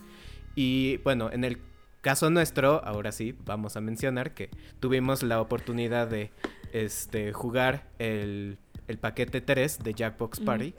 y 0.54 0.99
bueno, 0.99 1.30
en 1.30 1.44
el 1.44 1.58
caso 2.00 2.30
nuestro, 2.30 2.84
ahora 2.84 3.12
sí, 3.12 3.37
vamos 3.44 3.76
a 3.76 3.80
mencionar 3.80 4.34
que 4.34 4.50
tuvimos 4.80 5.22
la 5.22 5.40
oportunidad 5.40 6.08
de 6.08 6.32
este, 6.72 7.32
jugar 7.32 7.88
el, 7.99 8.58
el 8.88 8.99
paquete 8.99 9.40
3 9.40 9.80
de 9.82 9.94
Jackbox. 9.94 10.40
Party 10.40 10.75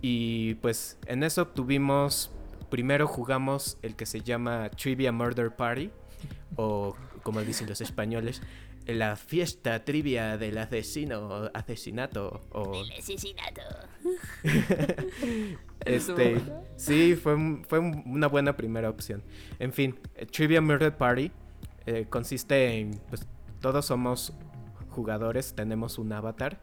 y 0.00 0.54
pues 0.56 0.98
en 1.06 1.22
eso 1.22 1.46
tuvimos, 1.48 2.30
primero 2.70 3.06
jugamos 3.06 3.78
el 3.82 3.96
que 3.96 4.06
se 4.06 4.20
llama 4.20 4.70
Trivia 4.70 5.12
Murder 5.12 5.54
Party 5.54 5.90
o 6.56 6.96
como 7.22 7.40
dicen 7.42 7.68
los 7.68 7.80
españoles, 7.80 8.42
la 8.88 9.16
fiesta 9.16 9.84
trivia 9.84 10.36
del 10.38 10.56
asesino, 10.58 11.50
asesinato 11.54 12.40
o 12.52 12.82
asesinato. 12.98 13.62
este, 15.84 16.40
sí, 16.76 17.14
fue, 17.16 17.34
un- 17.34 17.64
fue 17.68 17.78
un- 17.78 18.02
una 18.06 18.26
buena 18.26 18.56
primera 18.56 18.90
opción. 18.90 19.22
En 19.58 19.72
fin, 19.72 19.98
Trivia 20.32 20.60
Murder 20.60 20.96
Party 20.96 21.30
eh, 21.86 22.06
consiste 22.08 22.78
en, 22.80 23.00
pues, 23.08 23.26
todos 23.60 23.86
somos 23.86 24.32
jugadores, 24.90 25.54
tenemos 25.54 25.98
un 25.98 26.12
avatar, 26.12 26.60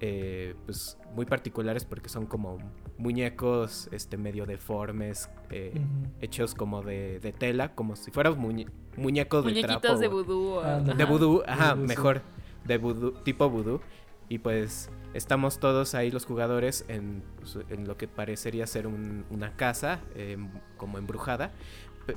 eh, 0.00 0.54
pues, 0.66 0.98
muy 1.14 1.24
particulares 1.26 1.84
porque 1.84 2.08
son 2.08 2.26
como 2.26 2.58
muñecos, 2.98 3.88
este, 3.92 4.16
medio 4.16 4.46
deformes, 4.46 5.30
eh, 5.50 5.80
hechos 6.20 6.54
como 6.54 6.82
de, 6.82 7.20
de 7.20 7.32
tela, 7.32 7.74
como 7.74 7.96
si 7.96 8.10
fueran 8.10 8.34
muñe- 8.38 8.70
muñecos 8.96 9.44
de 9.44 9.52
trapo. 9.52 9.66
Muñequitos 9.68 10.00
de 10.00 10.08
vudú. 10.08 10.60
De 10.96 11.04
vudú, 11.04 11.42
ajá, 11.46 11.74
Vudú, 11.74 11.82
sí. 11.82 11.88
mejor. 11.88 12.22
De 12.64 12.78
vudú, 12.78 13.12
tipo 13.22 13.48
vudú. 13.48 13.80
Y 14.28 14.38
pues 14.38 14.90
estamos 15.14 15.60
todos 15.60 15.94
ahí 15.94 16.10
los 16.10 16.26
jugadores 16.26 16.84
en, 16.88 17.22
pues, 17.38 17.58
en 17.70 17.86
lo 17.86 17.96
que 17.96 18.08
parecería 18.08 18.66
ser 18.66 18.86
un- 18.86 19.24
una 19.30 19.56
casa 19.56 20.00
eh, 20.14 20.36
como 20.76 20.98
embrujada. 20.98 21.52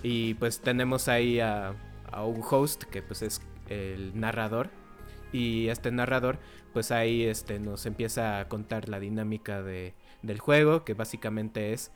Y 0.03 0.33
pues 0.35 0.59
tenemos 0.59 1.07
ahí 1.07 1.39
a, 1.39 1.75
a 2.11 2.23
un 2.25 2.41
host 2.49 2.83
que 2.83 3.01
pues 3.01 3.21
es 3.21 3.41
el 3.67 4.19
narrador. 4.19 4.69
Y 5.31 5.67
este 5.69 5.91
narrador 5.91 6.39
pues 6.73 6.91
ahí 6.91 7.23
este, 7.23 7.59
nos 7.59 7.85
empieza 7.85 8.39
a 8.39 8.47
contar 8.47 8.89
la 8.89 8.99
dinámica 8.99 9.61
de, 9.61 9.93
del 10.21 10.39
juego, 10.39 10.83
que 10.83 10.93
básicamente 10.93 11.73
es 11.73 11.91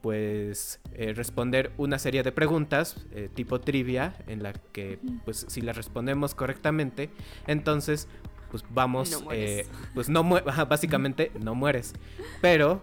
pues 0.00 0.80
eh, 0.94 1.12
responder 1.12 1.72
una 1.76 1.98
serie 1.98 2.22
de 2.22 2.32
preguntas 2.32 2.96
eh, 3.12 3.28
tipo 3.34 3.60
trivia 3.60 4.14
en 4.28 4.42
la 4.42 4.54
que 4.54 4.98
pues 5.26 5.44
si 5.48 5.60
las 5.60 5.76
respondemos 5.76 6.34
correctamente 6.34 7.10
entonces 7.46 8.08
pues 8.50 8.64
vamos 8.70 9.22
No 9.22 9.32
eh, 9.32 9.66
pues 9.94 10.08
no 10.08 10.24
básicamente 10.24 11.30
no 11.40 11.54
mueres. 11.54 11.92
Pero 12.40 12.82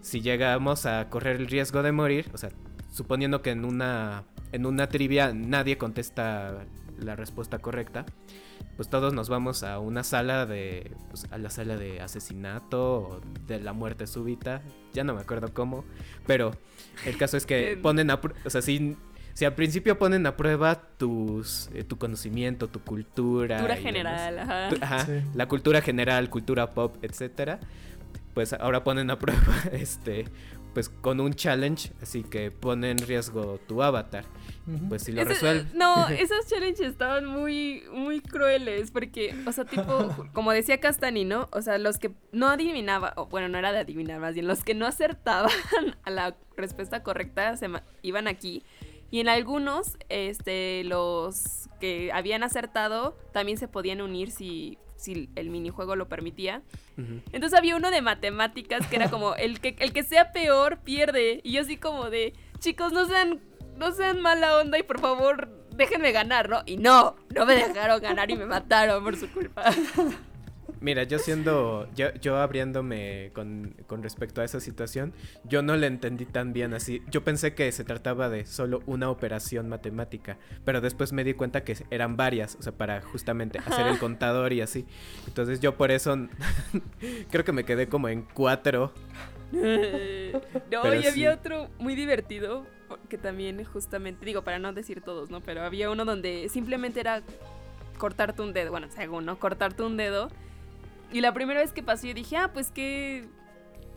si 0.00 0.20
llegamos 0.20 0.86
a 0.86 1.08
correr 1.10 1.36
el 1.36 1.48
riesgo 1.48 1.82
de 1.82 1.92
morir 1.92 2.30
o 2.32 2.38
sea 2.38 2.50
suponiendo 2.90 3.42
que 3.42 3.50
en 3.50 3.64
una 3.64 4.24
en 4.52 4.64
una 4.64 4.88
trivia 4.88 5.32
nadie 5.34 5.78
contesta 5.78 6.64
la 6.98 7.16
respuesta 7.16 7.58
correcta 7.58 8.06
pues 8.76 8.88
todos 8.88 9.12
nos 9.12 9.28
vamos 9.28 9.62
a 9.62 9.78
una 9.78 10.02
sala 10.02 10.46
de 10.46 10.90
pues, 11.10 11.26
a 11.30 11.38
la 11.38 11.50
sala 11.50 11.76
de 11.76 12.00
asesinato 12.00 12.94
o 13.00 13.20
de 13.46 13.60
la 13.60 13.72
muerte 13.72 14.06
súbita 14.06 14.62
ya 14.92 15.04
no 15.04 15.14
me 15.14 15.20
acuerdo 15.20 15.52
cómo 15.52 15.84
pero 16.26 16.52
el 17.06 17.16
caso 17.16 17.36
es 17.36 17.46
que 17.46 17.72
En- 17.72 17.82
ponen 17.82 18.10
a 18.10 18.20
o 18.44 18.50
sea 18.50 18.62
si 18.62 18.96
si 19.34 19.44
al 19.46 19.54
principio 19.54 19.98
ponen 19.98 20.26
a 20.26 20.36
prueba 20.36 20.74
tus 20.98 21.70
eh, 21.74 21.84
tu 21.84 21.96
conocimiento 21.98 22.68
tu 22.68 22.80
cultura 22.80 23.56
Cultura 23.58 23.74
demás, 23.76 23.82
general, 23.92 24.38
ajá. 24.38 24.68
tu- 24.68 24.78
ajá, 24.82 25.06
Sí. 25.06 25.12
la 25.34 25.48
cultura 25.48 25.80
general 25.82 26.28
cultura 26.30 26.70
pop 26.72 26.96
etcétera 27.02 27.60
pues 28.34 28.52
ahora 28.54 28.82
ponen 28.84 29.10
a 29.10 29.18
prueba 29.18 29.42
este 29.72 30.24
pues 30.74 30.88
con 30.88 31.20
un 31.20 31.34
challenge, 31.34 31.92
así 32.00 32.22
que 32.22 32.50
pone 32.50 32.90
en 32.90 32.98
riesgo 32.98 33.58
tu 33.66 33.82
avatar. 33.82 34.24
Pues 34.88 35.02
si 35.02 35.12
lo 35.12 35.22
Ese- 35.22 35.30
resuelve. 35.30 35.66
No, 35.74 36.08
esos 36.08 36.46
challenges 36.46 36.86
estaban 36.88 37.26
muy, 37.26 37.82
muy 37.92 38.20
crueles. 38.20 38.90
Porque, 38.90 39.34
o 39.46 39.52
sea, 39.52 39.64
tipo, 39.64 39.82
como 40.32 40.52
decía 40.52 40.78
Castani, 40.80 41.24
¿no? 41.24 41.48
O 41.52 41.62
sea, 41.62 41.78
los 41.78 41.98
que 41.98 42.12
no 42.30 42.48
adivinaban, 42.48 43.12
o 43.16 43.26
bueno, 43.26 43.48
no 43.48 43.58
era 43.58 43.72
de 43.72 43.80
adivinar, 43.80 44.20
más 44.20 44.34
bien, 44.34 44.46
los 44.46 44.62
que 44.64 44.74
no 44.74 44.86
acertaban 44.86 45.50
a 46.04 46.10
la 46.10 46.36
respuesta 46.56 47.02
correcta 47.02 47.56
se 47.56 47.68
iban 48.02 48.28
aquí. 48.28 48.62
Y 49.10 49.20
en 49.20 49.28
algunos, 49.28 49.98
este, 50.08 50.84
los 50.84 51.68
que 51.80 52.10
habían 52.12 52.42
acertado 52.44 53.18
también 53.32 53.58
se 53.58 53.68
podían 53.68 54.00
unir 54.00 54.30
si, 54.30 54.78
si 55.02 55.28
el 55.34 55.50
minijuego 55.50 55.96
lo 55.96 56.08
permitía. 56.08 56.62
Ujú. 56.96 57.20
Entonces 57.32 57.58
había 57.58 57.76
uno 57.76 57.90
de 57.90 58.02
matemáticas 58.02 58.86
que 58.86 58.96
era 58.96 59.10
como 59.10 59.34
el 59.36 59.60
que 59.60 59.76
el 59.78 59.92
que 59.92 60.02
sea 60.02 60.32
peor 60.32 60.78
pierde 60.78 61.40
y 61.44 61.52
yo 61.52 61.60
así 61.60 61.76
como 61.76 62.10
de 62.10 62.32
chicos 62.58 62.92
no 62.92 63.06
sean 63.06 63.40
no 63.76 63.92
sean 63.92 64.20
mala 64.20 64.58
onda 64.58 64.78
y 64.78 64.82
por 64.82 65.00
favor 65.00 65.48
déjenme 65.74 66.12
ganar, 66.12 66.48
¿no? 66.48 66.62
Y 66.66 66.76
no, 66.76 67.16
no 67.34 67.46
me 67.46 67.54
dejaron 67.54 68.00
ganar 68.00 68.30
y 68.30 68.36
me 68.36 68.46
mataron 68.46 69.02
por 69.02 69.16
su 69.16 69.28
culpa. 69.30 69.64
Mira, 70.82 71.04
yo 71.04 71.18
siendo, 71.18 71.88
yo, 71.94 72.12
yo 72.20 72.36
abriéndome 72.38 73.30
con, 73.34 73.76
con 73.86 74.02
respecto 74.02 74.40
a 74.40 74.44
esa 74.44 74.58
situación, 74.58 75.14
yo 75.44 75.62
no 75.62 75.76
le 75.76 75.86
entendí 75.86 76.26
tan 76.26 76.52
bien 76.52 76.74
así. 76.74 77.02
Yo 77.08 77.22
pensé 77.22 77.54
que 77.54 77.70
se 77.70 77.84
trataba 77.84 78.28
de 78.28 78.44
solo 78.46 78.82
una 78.86 79.08
operación 79.08 79.68
matemática, 79.68 80.38
pero 80.64 80.80
después 80.80 81.12
me 81.12 81.22
di 81.22 81.34
cuenta 81.34 81.62
que 81.62 81.76
eran 81.90 82.16
varias, 82.16 82.56
o 82.56 82.62
sea, 82.62 82.72
para 82.72 83.00
justamente 83.00 83.60
hacer 83.60 83.86
el 83.86 83.98
contador 83.98 84.52
y 84.52 84.60
así. 84.60 84.84
Entonces 85.28 85.60
yo 85.60 85.76
por 85.76 85.92
eso 85.92 86.16
creo 87.30 87.44
que 87.44 87.52
me 87.52 87.64
quedé 87.64 87.88
como 87.88 88.08
en 88.08 88.22
cuatro. 88.22 88.92
no, 89.52 89.60
Pero 89.62 90.94
y 90.94 91.06
había 91.06 91.12
sí. 91.12 91.26
otro 91.38 91.68
muy 91.78 91.94
divertido 91.94 92.66
que 93.08 93.18
también 93.18 93.64
justamente 93.64 94.24
digo 94.26 94.42
para 94.42 94.58
no 94.58 94.72
decir 94.72 95.00
todos, 95.00 95.30
¿no? 95.30 95.40
Pero 95.40 95.62
había 95.62 95.90
uno 95.90 96.04
donde 96.04 96.48
simplemente 96.48 97.00
era 97.00 97.22
cortarte 97.98 98.42
un 98.42 98.52
dedo, 98.52 98.70
bueno, 98.70 98.88
según, 98.90 99.24
¿no? 99.24 99.38
Cortarte 99.38 99.82
un 99.82 99.96
dedo. 99.96 100.28
Y 101.12 101.20
la 101.20 101.32
primera 101.34 101.60
vez 101.60 101.72
que 101.72 101.82
pasó 101.82 102.06
yo 102.06 102.14
dije, 102.14 102.36
ah, 102.36 102.50
pues 102.52 102.70
qué, 102.70 103.28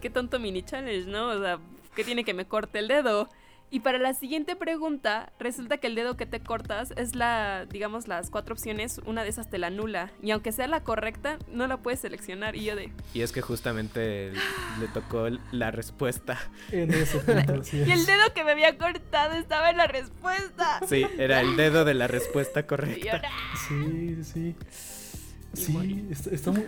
qué 0.02 0.10
tonto 0.10 0.40
mini 0.40 0.64
challenge, 0.64 1.10
¿no? 1.10 1.28
O 1.30 1.40
sea, 1.42 1.60
¿qué 1.96 2.04
tiene 2.04 2.24
que 2.24 2.34
me 2.34 2.46
corte 2.46 2.80
el 2.80 2.88
dedo? 2.88 3.30
Y 3.72 3.80
para 3.80 3.98
la 3.98 4.14
siguiente 4.14 4.56
pregunta, 4.56 5.34
resulta 5.40 5.78
que 5.78 5.88
el 5.88 5.96
dedo 5.96 6.16
que 6.16 6.26
te 6.28 6.40
cortas 6.40 6.92
es 6.98 7.16
la, 7.16 7.66
digamos, 7.66 8.08
las 8.08 8.30
cuatro 8.30 8.54
opciones, 8.54 9.02
una 9.06 9.24
de 9.24 9.30
esas 9.30 9.50
te 9.50 9.58
la 9.58 9.68
anula. 9.68 10.12
Y 10.22 10.32
aunque 10.32 10.52
sea 10.52 10.68
la 10.68 10.84
correcta, 10.84 11.40
no 11.52 11.66
la 11.68 11.78
puedes 11.78 12.00
seleccionar. 12.00 12.56
Y 12.56 12.66
yo 12.66 12.76
de... 12.76 12.92
Y 13.14 13.22
es 13.22 13.32
que 13.32 13.42
justamente 13.42 14.32
le 14.80 14.88
tocó 14.94 15.28
la 15.52 15.72
respuesta. 15.72 16.38
En 16.72 16.94
ese 16.94 17.18
punto, 17.20 17.62
Y 17.74 17.92
el 17.92 18.06
dedo 18.06 18.34
que 18.36 18.44
me 18.44 18.52
había 18.52 18.78
cortado 18.78 19.34
estaba 19.34 19.72
en 19.72 19.78
la 19.78 19.88
respuesta. 19.88 20.80
Sí, 20.88 21.06
era 21.18 21.42
el 21.42 21.58
dedo 21.58 21.86
de 21.86 21.96
la 21.96 22.08
respuesta 22.08 22.68
correcta. 22.68 23.20
"Nah". 23.24 23.30
Sí, 23.68 24.24
sí. 24.24 24.56
Sí, 25.54 26.06
está, 26.12 26.30
está 26.30 26.52
muy... 26.52 26.68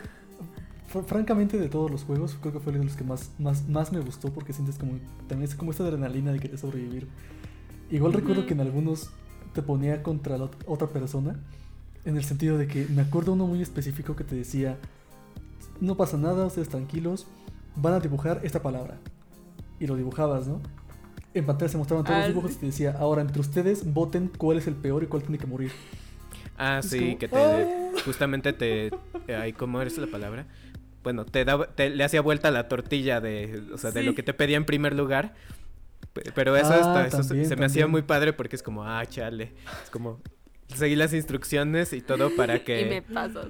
fr- 0.92 1.04
Francamente, 1.06 1.58
de 1.58 1.70
todos 1.70 1.90
los 1.92 2.04
juegos, 2.04 2.38
creo 2.42 2.54
que 2.54 2.60
fue 2.60 2.74
el 2.74 2.80
de 2.80 2.86
los 2.86 2.96
que 2.96 3.04
más, 3.04 3.32
más, 3.40 3.68
más 3.68 3.92
me 3.92 4.00
gustó 4.00 4.32
porque 4.34 4.54
sientes 4.54 4.78
como 4.78 4.94
también 5.28 5.50
es 5.50 5.56
como 5.56 5.72
esta 5.72 5.84
adrenalina 5.84 6.32
de 6.32 6.40
querer 6.40 6.58
sobrevivir. 6.58 7.08
Igual 7.90 8.14
recuerdo 8.14 8.46
que 8.46 8.54
en 8.54 8.62
algunos 8.62 9.12
te 9.54 9.62
ponía 9.62 10.04
contra 10.04 10.38
la 10.38 10.46
ot- 10.46 10.64
otra 10.66 10.88
persona, 10.88 11.40
en 12.06 12.18
el 12.18 12.24
sentido 12.24 12.58
de 12.58 12.68
que 12.68 12.86
me 12.88 13.02
acuerdo 13.02 13.34
uno 13.34 13.48
muy 13.48 13.62
específico 13.62 14.16
que 14.16 14.24
te 14.24 14.36
decía, 14.36 14.78
no 15.80 15.96
pasa 15.96 16.18
nada, 16.18 16.46
ustedes 16.46 16.70
tranquilos, 16.70 17.28
van 17.76 17.94
a 17.94 18.00
dibujar 18.00 18.42
esta 18.44 18.62
palabra. 18.62 18.98
Y 19.80 19.88
lo 19.88 19.96
dibujabas, 19.96 20.48
¿no? 20.48 20.60
En 21.34 21.46
pantalla 21.46 21.70
se 21.70 21.78
mostraban 21.78 22.04
todos 22.06 22.16
Ah, 22.18 22.20
los 22.22 22.28
dibujos 22.30 22.52
y 22.54 22.56
te 22.56 22.66
decía, 22.68 22.96
ahora 22.98 23.22
entre 23.22 23.40
ustedes 23.42 23.94
voten 23.94 24.32
cuál 24.38 24.58
es 24.58 24.68
el 24.68 24.76
peor 24.76 25.04
y 25.04 25.08
cuál 25.08 25.22
tiene 25.24 25.38
que 25.38 25.46
morir. 25.48 25.72
Ah, 26.58 26.80
Es 26.84 26.90
sí, 26.90 27.00
como, 27.00 27.20
que 27.20 27.28
te 27.28 27.38
"Ah". 27.40 27.92
justamente 28.06 28.54
te 28.54 28.90
ay, 29.36 29.54
¿cómo 29.54 29.80
eres 29.82 29.98
la 29.98 30.08
palabra? 30.08 30.48
Bueno, 31.04 31.26
te 31.26 31.46
daba 31.46 31.68
te, 31.68 31.90
le 31.90 32.04
hacía 32.04 32.22
vuelta 32.22 32.52
la 32.52 32.68
tortilla 32.68 33.22
de, 33.22 33.64
o 33.74 33.78
sea, 33.78 33.92
de 33.92 34.04
lo 34.04 34.14
que 34.16 34.24
te 34.24 34.34
pedía 34.34 34.58
en 34.58 34.66
primer 34.66 34.94
lugar. 34.94 35.34
Pe- 36.14 36.32
Pero 36.36 36.56
eso, 36.58 36.74
Ah, 36.74 36.80
está- 36.80 37.08
eso 37.08 37.24
se- 37.24 37.30
también, 37.30 37.60
me 37.60 37.66
hacía 37.66 37.88
muy 37.88 38.02
padre 38.02 38.34
porque 38.34 38.56
es 38.56 38.64
como, 38.64 38.84
ah, 38.84 39.06
chale. 39.06 39.54
Es 39.84 39.90
como 39.90 40.22
seguí 40.76 40.96
las 40.96 41.14
instrucciones 41.14 41.94
y 41.94 42.02
todo 42.02 42.36
para 42.36 42.56
Y 42.58 42.60
me 42.60 42.64
que 42.66 43.04
paso. 43.14 43.50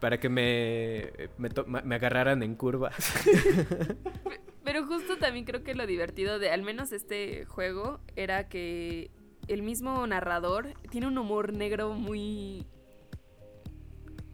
para 0.00 0.18
que 0.18 0.28
me 0.28 1.12
me, 1.38 1.50
me 1.84 1.94
agarraran 1.94 2.42
en 2.42 2.54
curva. 2.54 2.90
Pero 4.64 4.86
justo 4.86 5.16
también 5.18 5.44
creo 5.44 5.62
que 5.62 5.74
lo 5.74 5.86
divertido 5.86 6.38
de 6.38 6.50
al 6.50 6.62
menos 6.62 6.92
este 6.92 7.44
juego 7.44 8.00
era 8.16 8.48
que 8.48 9.10
el 9.46 9.62
mismo 9.62 10.06
narrador 10.06 10.72
tiene 10.90 11.06
un 11.06 11.18
humor 11.18 11.52
negro 11.52 11.92
muy... 11.92 12.66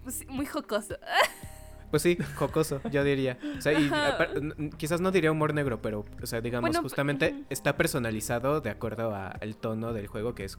pues, 0.04 0.24
muy 0.28 0.46
jocoso. 0.46 0.96
Pues 1.90 2.03
sí, 2.03 2.16
jocoso, 2.37 2.81
yo 2.90 3.03
diría. 3.05 3.38
O 3.59 3.61
sea, 3.61 3.72
y 3.72 3.90
quizás 4.76 5.00
no 5.00 5.11
diría 5.11 5.33
humor 5.33 5.55
negro, 5.55 5.83
pero, 5.83 6.05
o 6.22 6.26
sea, 6.26 6.40
digamos, 6.40 6.68
Bueno, 6.70 6.83
justamente 6.83 7.44
está 7.50 7.76
personalizado 7.76 8.61
de 8.61 8.70
acuerdo 8.70 9.14
al 9.14 9.57
tono 9.57 9.92
del 9.92 10.07
juego, 10.07 10.35
que 10.35 10.44
es 10.44 10.57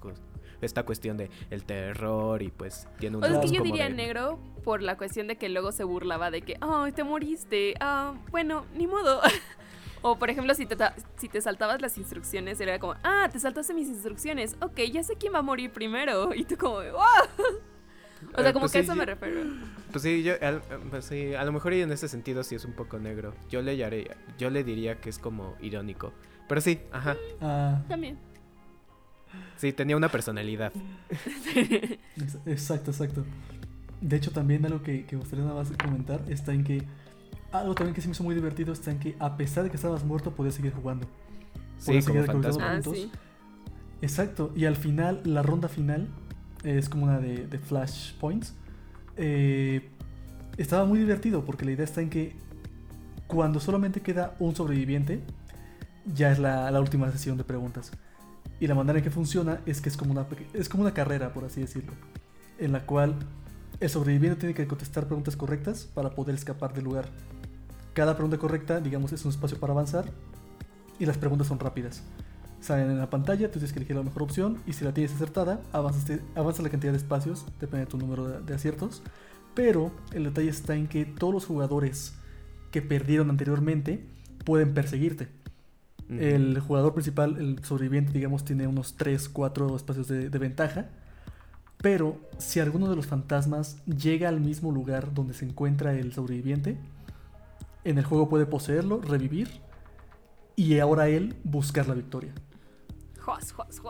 esta 0.62 0.84
cuestión 0.84 1.18
de 1.18 1.30
el 1.50 1.64
terror 1.64 2.42
y 2.42 2.50
pues 2.50 2.88
tiene 3.00 3.18
un 3.18 3.24
O 3.24 3.28
sea, 3.28 3.40
es 3.40 3.50
que 3.52 3.58
yo 3.58 3.64
diría 3.64 3.86
de- 3.86 3.96
negro 3.96 4.40
por 4.64 4.82
la 4.82 4.98
cuestión 4.98 5.28
de 5.28 5.38
que 5.38 5.50
luego 5.50 5.72
se 5.72 5.84
burlaba 5.84 6.32
de 6.32 6.42
que, 6.42 6.58
ay, 6.62 6.92
te 6.92 7.04
moriste, 7.04 7.74
ah, 7.80 8.14
bueno, 8.30 8.66
ni 8.76 8.86
modo. 8.88 9.22
o 10.02 10.18
por 10.20 10.30
ejemplo, 10.30 10.54
si 10.54 10.66
te, 10.66 10.76
si 11.18 11.30
te 11.30 11.42
saltabas 11.42 11.82
las 11.82 11.98
instrucciones, 11.98 12.60
era 12.62 12.78
como, 12.80 12.96
ah, 13.04 13.30
te 13.32 13.40
saltaste 13.40 13.74
mis 13.74 13.88
instrucciones, 13.88 14.56
ok, 14.62 14.80
ya 14.92 15.04
sé 15.04 15.16
quién 15.16 15.34
va 15.34 15.40
a 15.40 15.44
morir 15.44 15.72
primero. 15.72 16.34
Y 16.36 16.44
tú 16.44 16.58
como, 16.58 16.76
wow. 16.76 17.60
O 18.36 18.42
sea, 18.42 18.50
Eh, 18.50 18.54
como 18.54 18.62
pues 18.64 18.72
que 18.72 18.80
a 18.80 18.82
sí, 18.82 18.86
eso 18.88 18.96
me 18.96 19.06
refiero. 19.06 19.42
Pues 19.92 20.04
sí, 20.04 20.24
yo, 20.24 20.34
al- 20.42 20.62
pues 20.90 21.06
sí, 21.06 21.34
a 21.34 21.44
lo 21.44 21.52
mejor 21.52 21.74
y 21.74 21.82
en 21.82 21.92
ese 21.92 22.08
sentido 22.08 22.44
sí 22.44 22.56
es 22.56 22.66
un 22.66 22.74
poco 22.74 22.98
negro. 23.00 23.34
Yo 23.50 23.62
le, 23.62 23.76
haré- 23.78 24.16
yo 24.38 24.50
le 24.50 24.64
diría 24.64 25.00
que 25.02 25.10
es 25.10 25.18
como 25.20 25.56
irónico. 25.62 26.14
Pero 26.48 26.62
sí, 26.62 26.80
ajá. 26.92 27.16
Ah, 27.42 27.82
También. 27.88 28.18
Sí, 29.58 29.72
tenía 29.74 29.96
una 29.96 30.10
personalidad. 30.10 30.72
Ex- 31.56 32.38
Exacto, 32.46 32.92
exacto. 32.92 33.26
De 34.02 34.16
hecho, 34.18 34.32
también 34.32 34.66
algo 34.66 34.82
que, 34.82 35.06
que 35.06 35.16
me 35.16 35.22
gustaría 35.22 35.46
nada 35.46 35.58
más 35.58 35.72
comentar 35.82 36.22
está 36.30 36.54
en 36.54 36.64
que 36.64 36.84
algo 37.52 37.76
también 37.76 37.94
que 37.94 38.02
se 38.02 38.08
me 38.08 38.14
hizo 38.14 38.24
muy 38.24 38.34
divertido 38.36 38.74
está 38.74 38.92
en 38.92 39.00
que 39.00 39.16
a 39.20 39.38
pesar 39.38 39.64
de 39.64 39.70
que 39.70 39.76
estabas 39.76 40.04
muerto, 40.04 40.32
podías 40.32 40.56
seguir 40.56 40.74
jugando. 40.74 41.06
Sí, 41.78 41.88
Podías 41.88 42.06
como 42.06 42.16
seguir 42.20 42.28
recolectando 42.28 42.60
fantasma. 42.60 42.92
Ah, 42.92 42.96
sí. 42.96 43.12
Exacto. 44.02 44.52
Y 44.56 44.66
al 44.66 44.76
final, 44.76 45.22
la 45.26 45.44
ronda 45.44 45.68
final 45.68 46.08
eh, 46.08 46.21
es 46.64 46.90
como 46.90 47.06
una 47.06 47.20
de, 47.20 47.48
de 47.48 47.60
flash 47.60 48.14
points. 48.16 48.54
eh, 49.18 49.90
estaba 50.58 50.86
muy 50.86 51.00
divertido 51.00 51.46
porque 51.46 51.66
la 51.66 51.72
idea 51.72 51.86
está 51.86 52.02
en 52.02 52.10
que 52.10 52.36
cuando 53.28 53.60
solamente 53.60 54.02
queda 54.02 54.36
un 54.40 54.56
sobreviviente, 54.56 55.22
ya 56.06 56.32
es 56.32 56.40
la, 56.40 56.70
la 56.72 56.80
última 56.80 57.10
sesión 57.12 57.38
de 57.38 57.44
preguntas. 57.44 57.92
Y 58.60 58.68
la 58.68 58.76
manera 58.76 59.00
en 59.00 59.04
que 59.04 59.10
funciona 59.10 59.62
es 59.66 59.82
que 59.82 59.90
es 59.90 59.98
como, 59.98 60.12
una, 60.12 60.28
es 60.54 60.70
como 60.70 60.84
una 60.84 60.94
carrera, 60.94 61.34
por 61.34 61.46
así 61.46 61.62
decirlo, 61.62 61.94
en 62.60 62.72
la 62.74 62.86
cual 62.86 63.16
el 63.80 63.90
sobreviviente 63.90 64.40
tiene 64.40 64.54
que 64.54 64.68
contestar 64.68 65.08
preguntas 65.08 65.36
correctas 65.36 65.86
para 65.86 66.12
poder 66.12 66.36
escapar 66.36 66.74
del 66.74 66.84
lugar. 66.84 67.08
Cada 67.94 68.16
pregunta 68.16 68.38
correcta, 68.38 68.80
digamos, 68.80 69.14
es 69.14 69.24
un 69.26 69.32
espacio 69.32 69.60
para 69.60 69.74
avanzar 69.74 70.06
y 71.00 71.06
las 71.06 71.18
preguntas 71.18 71.48
son 71.48 71.60
rápidas. 71.60 72.04
Salen 72.62 72.92
en 72.92 73.00
la 73.00 73.10
pantalla, 73.10 73.48
tú 73.48 73.54
tienes 73.54 73.74
que 73.74 73.80
elegir 73.80 73.96
la 73.96 74.04
mejor 74.04 74.24
opción 74.24 74.62
y 74.68 74.74
si 74.74 74.86
la 74.86 74.94
tienes 74.94 75.14
acertada, 75.14 75.62
avanzas, 75.74 76.20
avanza 76.36 76.62
la 76.62 76.70
cantidad 76.70 76.94
de 76.94 76.98
espacios, 76.98 77.46
depende 77.60 77.86
de 77.86 77.92
tu 77.92 77.98
número 77.98 78.28
de, 78.28 78.42
de 78.42 78.54
aciertos. 78.54 79.02
Pero 79.56 79.92
el 80.14 80.26
detalle 80.26 80.50
está 80.50 80.76
en 80.76 80.88
que 80.88 81.06
todos 81.06 81.34
los 81.34 81.46
jugadores 81.46 82.14
que 82.72 82.82
perdieron 82.82 83.30
anteriormente 83.30 84.06
pueden 84.46 84.74
perseguirte. 84.74 85.28
El 86.10 86.60
jugador 86.60 86.94
principal, 86.94 87.38
el 87.38 87.64
sobreviviente, 87.64 88.12
digamos, 88.12 88.44
tiene 88.44 88.68
unos 88.68 88.98
3, 88.98 89.30
4 89.30 89.76
espacios 89.78 90.10
de, 90.10 90.30
de 90.30 90.40
ventaja. 90.40 90.90
Pero 91.78 92.20
si 92.38 92.60
alguno 92.60 92.90
de 92.90 92.98
los 92.98 93.08
fantasmas 93.08 93.84
llega 93.86 94.28
al 94.28 94.42
mismo 94.42 94.74
lugar 94.74 95.14
donde 95.14 95.34
se 95.34 95.46
encuentra 95.46 95.94
el 95.94 96.12
sobreviviente, 96.12 96.78
en 97.86 97.98
el 97.98 98.04
juego 98.04 98.28
puede 98.28 98.46
poseerlo, 98.46 99.02
revivir 99.02 99.50
y 100.58 100.78
ahora 100.80 101.08
él 101.08 101.36
buscar 101.44 101.88
la 101.88 101.94
victoria. 101.94 102.34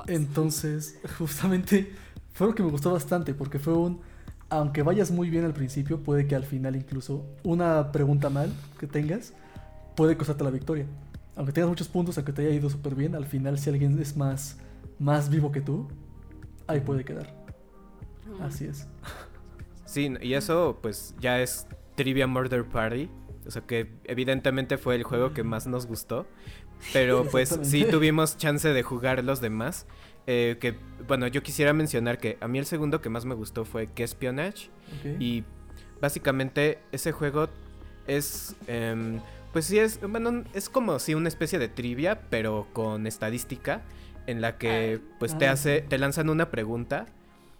Entonces, 0.08 1.00
justamente 1.18 1.94
fue 2.34 2.48
lo 2.48 2.56
que 2.56 2.64
me 2.64 2.70
gustó 2.70 2.92
bastante 2.92 3.34
porque 3.34 3.60
fue 3.60 3.74
un, 3.74 4.02
aunque 4.50 4.84
vayas 4.84 5.12
muy 5.12 5.30
bien 5.30 5.46
al 5.46 5.54
principio, 5.54 6.04
puede 6.04 6.28
que 6.28 6.36
al 6.36 6.44
final 6.44 6.76
incluso 6.76 7.26
una 7.44 7.92
pregunta 7.92 8.30
mal 8.30 8.52
que 8.80 8.88
tengas 8.88 9.34
puede 9.96 10.18
costarte 10.18 10.44
la 10.44 10.52
victoria. 10.52 10.86
Aunque 11.36 11.54
tengas 11.54 11.70
muchos 11.70 11.88
puntos, 11.88 12.18
aunque 12.18 12.34
te 12.34 12.42
haya 12.46 12.56
ido 12.56 12.70
súper 12.70 12.96
bien, 12.96 13.16
al 13.16 13.26
final 13.26 13.58
si 13.58 13.70
alguien 13.70 13.98
es 14.00 14.18
más, 14.18 14.58
más 15.00 15.30
vivo 15.30 15.52
que 15.52 15.62
tú, 15.62 15.88
ahí 16.68 16.82
puede 16.82 17.06
quedar. 17.06 17.34
Mm. 18.28 18.42
Así 18.44 18.66
es. 18.66 18.88
Sí, 19.86 20.14
y 20.22 20.34
eso 20.34 20.80
pues 20.82 21.16
ya 21.20 21.42
es 21.42 21.68
Trivia 21.96 22.28
Murder 22.28 22.66
Party. 22.66 23.10
O 23.46 23.52
sea 23.52 23.62
que 23.64 23.92
evidentemente 24.04 24.78
fue 24.78 24.96
el 24.96 25.04
juego 25.04 25.34
que 25.34 25.44
más 25.44 25.68
nos 25.68 25.88
gustó. 25.88 26.28
Pero 26.94 27.26
pues 27.32 27.60
sí 27.64 27.86
tuvimos 27.86 28.38
chance 28.38 28.68
de 28.70 28.84
jugar 28.84 29.24
los 29.24 29.42
demás. 29.42 29.86
eh, 30.28 30.58
que 30.60 30.76
bueno, 31.08 31.28
yo 31.28 31.42
quisiera 31.44 31.74
mencionar 31.74 32.18
que 32.20 32.38
a 32.42 32.48
mí 32.48 32.60
el 32.60 32.66
segundo 32.66 33.02
que 33.02 33.10
más 33.10 33.26
me 33.26 33.34
gustó 33.36 33.66
fue 33.66 33.88
Que 33.88 34.04
Espionage. 34.04 34.70
Ok. 35.00 35.20
Y 35.22 35.44
básicamente 36.00 36.80
ese 36.92 37.12
juego 37.12 37.50
es. 38.08 38.56
em, 38.68 39.20
pues 39.54 39.66
sí, 39.66 39.80
es. 39.80 40.00
Bueno, 40.02 40.44
es 40.54 40.70
como 40.70 41.00
si 41.00 41.14
una 41.14 41.28
especie 41.28 41.60
de 41.60 41.68
trivia, 41.68 42.22
pero 42.30 42.68
con 42.74 43.08
estadística. 43.08 43.82
En 44.28 44.40
la 44.40 44.58
que 44.58 45.00
pues 45.20 45.38
te 45.38 45.48
Ah. 45.48 45.54
hace. 45.54 45.82
Te 45.82 45.98
lanzan 45.98 46.30
una 46.30 46.52
pregunta. 46.52 47.08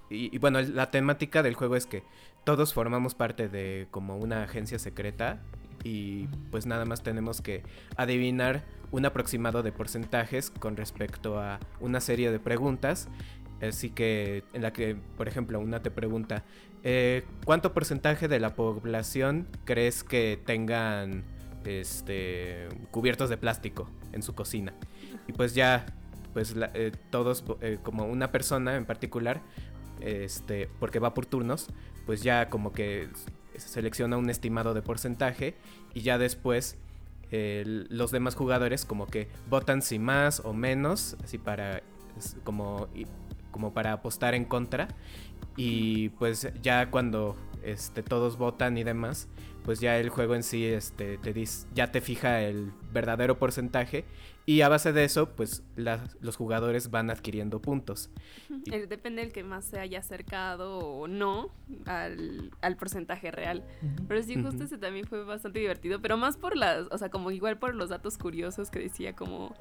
Y, 0.10 0.34
y, 0.36 0.38
bueno, 0.40 0.62
la 0.62 0.92
temática 0.92 1.42
del 1.42 1.56
juego 1.56 1.76
es 1.76 1.86
que 1.86 2.04
todos 2.44 2.74
formamos 2.74 3.16
parte 3.16 3.48
de 3.50 3.88
como 3.92 4.18
una 4.18 4.44
agencia 4.44 4.78
secreta. 4.78 5.42
Y 5.84 6.28
pues 6.52 6.66
nada 6.66 6.86
más 6.86 7.02
tenemos 7.02 7.42
que 7.42 7.64
adivinar 7.96 8.64
un 8.92 9.06
aproximado 9.06 9.64
de 9.64 9.72
porcentajes 9.72 10.52
con 10.52 10.78
respecto 10.78 11.40
a 11.40 11.60
una 11.80 12.02
serie 12.02 12.32
de 12.32 12.40
preguntas. 12.40 13.08
Así 13.62 13.90
que 13.90 14.44
en 14.54 14.64
la 14.64 14.74
que, 14.74 14.96
por 15.18 15.28
ejemplo, 15.28 15.60
una 15.60 15.82
te 15.82 15.92
pregunta, 15.92 16.44
eh, 16.84 17.24
¿cuánto 17.46 17.74
porcentaje 17.74 18.28
de 18.28 18.40
la 18.40 18.56
población 18.56 19.48
crees 19.66 20.04
que 20.04 20.40
tengan 20.46 21.24
este, 21.64 22.68
cubiertos 22.90 23.30
de 23.30 23.38
plástico 23.38 23.90
en 24.14 24.24
su 24.24 24.34
cocina? 24.34 24.74
Y 25.28 25.34
pues 25.34 25.54
ya, 25.54 25.86
pues 26.34 26.56
eh, 26.74 26.92
todos, 27.12 27.44
eh, 27.62 27.78
como 27.84 28.06
una 28.06 28.32
persona 28.32 28.76
en 28.76 28.86
particular, 28.86 29.42
este, 30.00 30.68
porque 30.80 30.98
va 30.98 31.14
por 31.14 31.28
turnos, 31.28 31.68
pues 32.08 32.24
ya 32.24 32.50
como 32.50 32.72
que 32.72 33.10
selecciona 33.70 34.18
un 34.18 34.30
estimado 34.30 34.74
de 34.74 34.82
porcentaje 34.82 35.56
y 35.94 36.02
ya 36.02 36.18
después 36.18 36.78
eh, 37.32 37.64
los 37.66 38.12
demás 38.12 38.36
jugadores 38.36 38.86
como 38.86 39.08
que 39.08 39.30
votan 39.50 39.82
si 39.82 40.00
más 40.00 40.42
o 40.42 40.54
menos, 40.54 41.16
así 41.24 41.38
para 41.38 41.82
como, 42.44 42.88
como 43.52 43.74
para 43.74 43.94
apostar 43.94 44.36
en 44.36 44.46
contra. 44.46 44.90
Y 45.56 46.10
pues 46.10 46.52
ya 46.62 46.90
cuando 46.92 47.36
este, 47.64 48.04
todos 48.04 48.38
votan 48.38 48.78
y 48.78 48.84
demás, 48.84 49.28
pues 49.64 49.80
ya 49.80 49.98
el 49.98 50.10
juego 50.10 50.36
en 50.36 50.44
sí 50.44 50.66
este, 50.66 51.18
te 51.18 51.34
dice, 51.34 51.68
ya 51.74 51.92
te 51.92 52.02
fija 52.02 52.42
el 52.42 52.72
verdadero 52.92 53.38
porcentaje 53.38 54.06
y 54.46 54.62
a 54.62 54.70
base 54.70 54.92
de 54.94 55.04
eso 55.04 55.30
pues 55.36 55.64
la- 55.76 56.08
los 56.20 56.36
jugadores 56.36 56.90
van 56.92 57.10
adquiriendo 57.10 57.62
puntos. 57.62 58.10
Y- 58.66 58.74
Eh, 58.74 58.88
Depende 58.88 59.22
del 59.22 59.32
que 59.32 59.44
más 59.44 59.66
se 59.66 59.80
haya 59.80 60.00
acercado 60.00 60.80
o 60.80 61.08
no 61.08 61.50
al, 61.86 62.52
al 62.62 62.76
porcentaje 62.78 63.32
real. 63.32 63.64
Pero 64.08 64.22
sí, 64.24 64.36
justo 64.42 64.64
ese 64.64 64.78
también 64.78 65.06
fue 65.06 65.24
bastante 65.24 65.60
divertido, 65.60 66.02
pero 66.02 66.18
más 66.18 66.38
por 66.38 66.56
las, 66.58 66.88
o 66.92 66.98
sea, 66.98 67.10
como 67.10 67.32
igual 67.32 67.58
por 67.60 67.76
los 67.76 67.90
datos 67.90 68.18
curiosos 68.18 68.70
que 68.72 68.80
decía 68.80 69.16
como, 69.16 69.56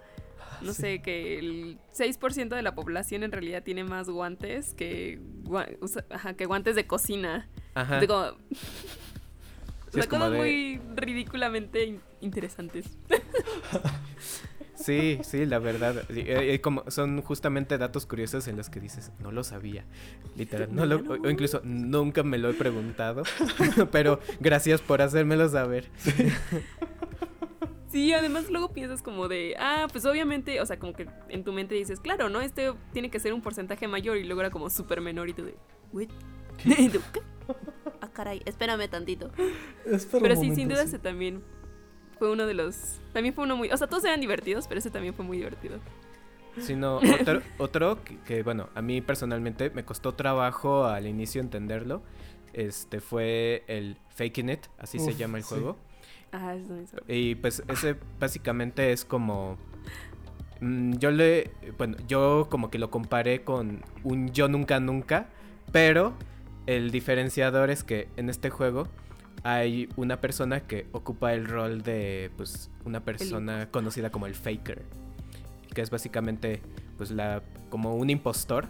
no 0.63 0.73
Sí. 0.73 0.83
sé, 0.83 1.03
que 1.03 1.39
el 1.39 1.79
6% 1.93 2.57
de 2.57 2.63
la 2.63 2.75
población 2.75 3.23
en 3.23 3.33
realidad 3.33 3.63
tiene 3.63 3.85
más 3.85 4.09
guantes 4.11 4.75
que, 4.75 5.21
gua- 5.45 5.77
usa- 5.81 6.05
ajá, 6.11 6.35
que 6.35 6.47
guantes 6.47 6.75
de 6.75 6.87
cocina. 6.87 7.49
Ajá. 7.75 8.01
De 8.01 8.07
como- 8.09 8.21
o 8.31 9.93
Sí, 9.93 9.93
sea, 9.93 10.01
es 10.03 10.07
como 10.09 10.25
cosas 10.27 10.33
de- 10.33 10.39
muy 10.39 10.81
ridículamente 10.97 11.85
in- 11.85 12.01
interesantes. 12.21 12.87
Sí, 14.81 15.19
sí, 15.23 15.47
la 15.47 15.59
verdad. 15.59 16.05
sí, 16.09 16.21
eh, 16.21 16.55
eh, 16.55 16.61
como 16.61 16.85
son 16.91 17.21
justamente 17.23 17.77
datos 17.79 18.07
curiosos 18.07 18.49
en 18.49 18.57
los 18.57 18.71
que 18.71 18.81
dices, 18.81 19.13
no 19.21 19.31
lo 19.31 19.45
sabía. 19.45 19.85
Literal, 20.37 20.75
no 20.75 20.87
lo, 20.87 20.97
o, 20.97 21.21
o 21.23 21.31
incluso 21.31 21.61
nunca 21.65 22.23
me 22.23 22.39
lo 22.39 22.51
he 22.51 22.55
preguntado. 22.55 23.23
pero 23.93 24.21
gracias 24.41 24.81
por 24.81 25.03
hacérmelo 25.03 25.49
saber. 25.49 25.89
Sí, 27.91 28.13
además 28.13 28.49
luego 28.51 28.73
piensas 28.73 29.03
como 29.03 29.27
de, 29.27 29.57
ah, 29.59 29.89
pues 29.91 30.05
obviamente, 30.05 30.61
o 30.61 30.67
sea, 30.67 30.79
como 30.79 30.93
que 30.93 31.09
en 31.29 31.43
tu 31.43 31.53
mente 31.53 31.75
dices, 31.75 31.99
claro, 31.99 32.29
¿no? 32.29 32.41
Este 32.41 32.73
tiene 32.93 33.11
que 33.11 33.19
ser 33.19 33.33
un 33.33 33.43
porcentaje 33.43 33.89
mayor 33.89 34.17
y 34.17 34.25
luego 34.25 34.43
era 34.43 34.51
como 34.51 34.71
súper 34.71 35.01
menor 35.01 35.29
y 35.29 35.33
tú 35.33 35.45
de, 35.45 35.57
tú, 36.93 37.01
¿qué? 37.13 37.21
Ah, 38.01 38.09
caray, 38.13 38.43
espérame 38.45 38.89
tantito. 38.89 39.33
Espera 39.85 40.19
un 40.19 40.23
Pero 40.23 40.37
sí, 40.37 40.55
sin 40.55 40.69
duda 40.69 40.83
sí. 40.83 40.89
ese 40.89 40.99
también 41.01 41.43
fue 42.21 42.31
uno 42.31 42.47
de 42.47 42.53
los... 42.55 43.01
También 43.15 43.35
fue 43.35 43.45
uno 43.45 43.57
muy... 43.57 43.73
O 43.73 43.77
sea, 43.79 43.87
todos 43.89 44.05
eran 44.05 44.21
divertidos, 44.21 44.69
pero 44.69 44.79
ese 44.79 44.91
también 44.91 45.15
fue 45.15 45.25
muy 45.25 45.39
divertido. 45.39 45.79
Sino 46.59 46.99
otro, 47.21 47.41
otro 47.57 48.05
que, 48.05 48.19
que, 48.19 48.43
bueno, 48.43 48.69
a 48.75 48.83
mí 48.83 49.01
personalmente 49.01 49.71
me 49.71 49.85
costó 49.85 50.13
trabajo 50.15 50.85
al 50.85 51.07
inicio 51.07 51.41
entenderlo. 51.41 52.03
Este 52.53 53.01
fue 53.01 53.65
el 53.69 53.97
Faking 54.11 54.51
It, 54.51 54.67
así 54.79 54.99
se 54.99 55.15
llama 55.15 55.39
el 55.39 55.45
sí. 55.45 55.55
juego. 55.55 55.79
Ah, 56.33 56.55
eso 56.55 56.77
hizo- 56.81 56.99
Y 57.09 57.37
pues 57.37 57.63
ese 57.69 57.97
básicamente 58.21 58.93
es 58.93 59.07
como... 59.07 59.57
mm, 60.61 60.99
yo 60.99 61.11
le... 61.11 61.53
Bueno, 61.79 61.97
yo 62.07 62.49
como 62.51 62.71
que 62.71 62.79
lo 62.79 62.91
comparé 62.91 63.45
con 63.45 63.83
un 64.05 64.31
yo 64.31 64.47
nunca 64.49 64.79
nunca, 64.79 65.31
pero 65.73 66.13
el 66.67 66.91
diferenciador 66.91 67.71
es 67.71 67.83
que 67.83 68.09
en 68.19 68.29
este 68.29 68.51
juego 68.51 68.89
hay 69.43 69.89
una 69.97 70.21
persona 70.21 70.61
que 70.61 70.87
ocupa 70.93 71.33
el 71.33 71.47
rol 71.47 71.83
de 71.83 72.31
pues 72.37 72.71
una 72.85 73.01
persona 73.01 73.71
conocida 73.71 74.11
como 74.11 74.27
el 74.27 74.35
faker, 74.35 74.83
que 75.75 75.81
es 75.81 75.91
básicamente 75.91 76.61
pues 76.97 77.11
la 77.11 77.43
como 77.71 77.97
un 77.97 78.11
impostor 78.11 78.67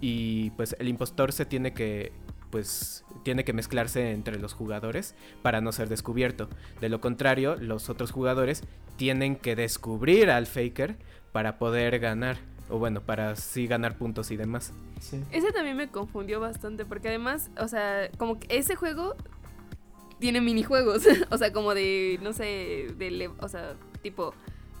y 0.00 0.50
pues 0.50 0.76
el 0.78 0.88
impostor 0.88 1.32
se 1.32 1.44
tiene 1.44 1.72
que 1.72 2.12
pues 2.50 3.04
tiene 3.22 3.44
que 3.44 3.52
mezclarse 3.52 4.12
entre 4.12 4.38
los 4.38 4.54
jugadores 4.54 5.14
para 5.42 5.60
no 5.60 5.72
ser 5.72 5.88
descubierto. 5.88 6.48
De 6.80 6.88
lo 6.88 7.00
contrario, 7.00 7.56
los 7.56 7.90
otros 7.90 8.12
jugadores 8.12 8.62
tienen 8.96 9.36
que 9.36 9.56
descubrir 9.56 10.30
al 10.30 10.46
faker 10.46 10.96
para 11.32 11.58
poder 11.58 11.98
ganar. 11.98 12.38
O 12.68 12.78
bueno, 12.78 13.00
para 13.00 13.36
sí 13.36 13.66
ganar 13.66 13.96
puntos 13.96 14.30
y 14.30 14.36
demás. 14.36 14.72
Sí. 15.00 15.22
Ese 15.30 15.52
también 15.52 15.76
me 15.76 15.88
confundió 15.88 16.40
bastante 16.40 16.84
porque 16.84 17.08
además, 17.08 17.50
o 17.60 17.68
sea, 17.68 18.10
como 18.16 18.40
que 18.40 18.56
ese 18.56 18.74
juego 18.74 19.14
tiene 20.18 20.40
minijuegos, 20.40 21.02
o 21.30 21.38
sea, 21.38 21.52
como 21.52 21.74
de, 21.74 22.18
no 22.22 22.32
sé, 22.32 22.88
de, 22.96 23.30
o 23.38 23.48
sea, 23.48 23.74
tipo, 24.02 24.34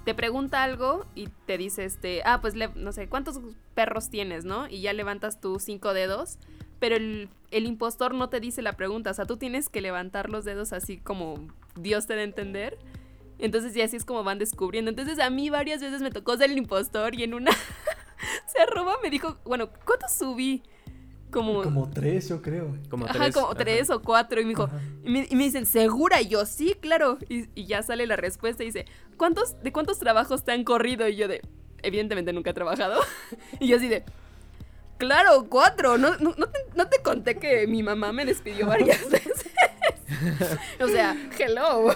te 0.04 0.14
pregunta 0.14 0.62
algo 0.62 1.04
y 1.14 1.28
te 1.46 1.58
dice, 1.58 1.84
este, 1.84 2.22
ah, 2.24 2.40
pues, 2.40 2.54
le- 2.54 2.70
no 2.74 2.92
sé, 2.92 3.08
¿cuántos 3.08 3.40
perros 3.74 4.08
tienes, 4.08 4.44
no? 4.44 4.68
Y 4.68 4.80
ya 4.80 4.92
levantas 4.92 5.40
tus 5.40 5.64
cinco 5.64 5.92
dedos, 5.94 6.38
pero 6.78 6.96
el, 6.96 7.28
el 7.50 7.66
impostor 7.66 8.14
no 8.14 8.28
te 8.28 8.38
dice 8.40 8.62
la 8.62 8.74
pregunta, 8.74 9.10
o 9.10 9.14
sea, 9.14 9.24
tú 9.24 9.36
tienes 9.36 9.68
que 9.68 9.80
levantar 9.80 10.30
los 10.30 10.44
dedos 10.44 10.72
así 10.72 10.98
como 10.98 11.48
Dios 11.74 12.06
te 12.06 12.14
da 12.14 12.20
a 12.20 12.24
entender. 12.24 12.78
Entonces, 13.38 13.76
y 13.76 13.82
así 13.82 13.96
es 13.96 14.04
como 14.04 14.24
van 14.24 14.38
descubriendo. 14.38 14.90
Entonces, 14.90 15.18
a 15.18 15.28
mí 15.28 15.50
varias 15.50 15.80
veces 15.80 16.00
me 16.00 16.10
tocó 16.10 16.36
ser 16.36 16.50
el 16.50 16.56
impostor 16.56 17.14
y 17.14 17.22
en 17.24 17.34
una 17.34 17.50
se 18.46 18.60
arroba 18.62 18.94
me 19.02 19.10
dijo, 19.10 19.36
bueno, 19.44 19.68
¿cuántos 19.84 20.12
subí? 20.12 20.62
Como, 21.36 21.62
Como 21.62 21.90
tres, 21.90 22.30
yo 22.30 22.40
creo. 22.40 22.74
Como 22.88 23.04
ajá, 23.04 23.18
tres, 23.18 23.34
como 23.34 23.48
ajá. 23.48 23.56
tres 23.56 23.90
o 23.90 24.00
cuatro. 24.00 24.40
Y 24.40 24.44
me 24.44 24.48
dijo, 24.48 24.70
y 25.04 25.10
me, 25.10 25.26
y 25.28 25.36
me 25.36 25.44
dicen, 25.44 25.66
¿segura? 25.66 26.22
Y 26.22 26.28
yo, 26.28 26.46
sí, 26.46 26.74
claro. 26.80 27.18
Y, 27.28 27.50
y 27.54 27.66
ya 27.66 27.82
sale 27.82 28.06
la 28.06 28.16
respuesta 28.16 28.62
y 28.62 28.66
dice, 28.68 28.86
¿cuántos, 29.18 29.62
¿de 29.62 29.70
cuántos 29.70 29.98
trabajos 29.98 30.44
te 30.44 30.52
han 30.52 30.64
corrido? 30.64 31.06
Y 31.06 31.16
yo 31.16 31.28
de, 31.28 31.42
evidentemente 31.82 32.32
nunca 32.32 32.52
he 32.52 32.54
trabajado. 32.54 33.02
y 33.60 33.68
yo 33.68 33.76
así 33.76 33.86
de, 33.86 34.02
claro, 34.96 35.46
cuatro. 35.50 35.98
No, 35.98 36.16
no, 36.16 36.32
no 36.38 36.46
te, 36.46 36.58
no 36.74 36.88
te 36.88 37.02
conté 37.02 37.36
que 37.36 37.66
mi 37.66 37.82
mamá 37.82 38.14
me 38.14 38.24
despidió 38.24 38.68
varias 38.68 39.10
veces. 39.10 39.44
o 40.80 40.88
sea, 40.88 41.14
hello. 41.38 41.94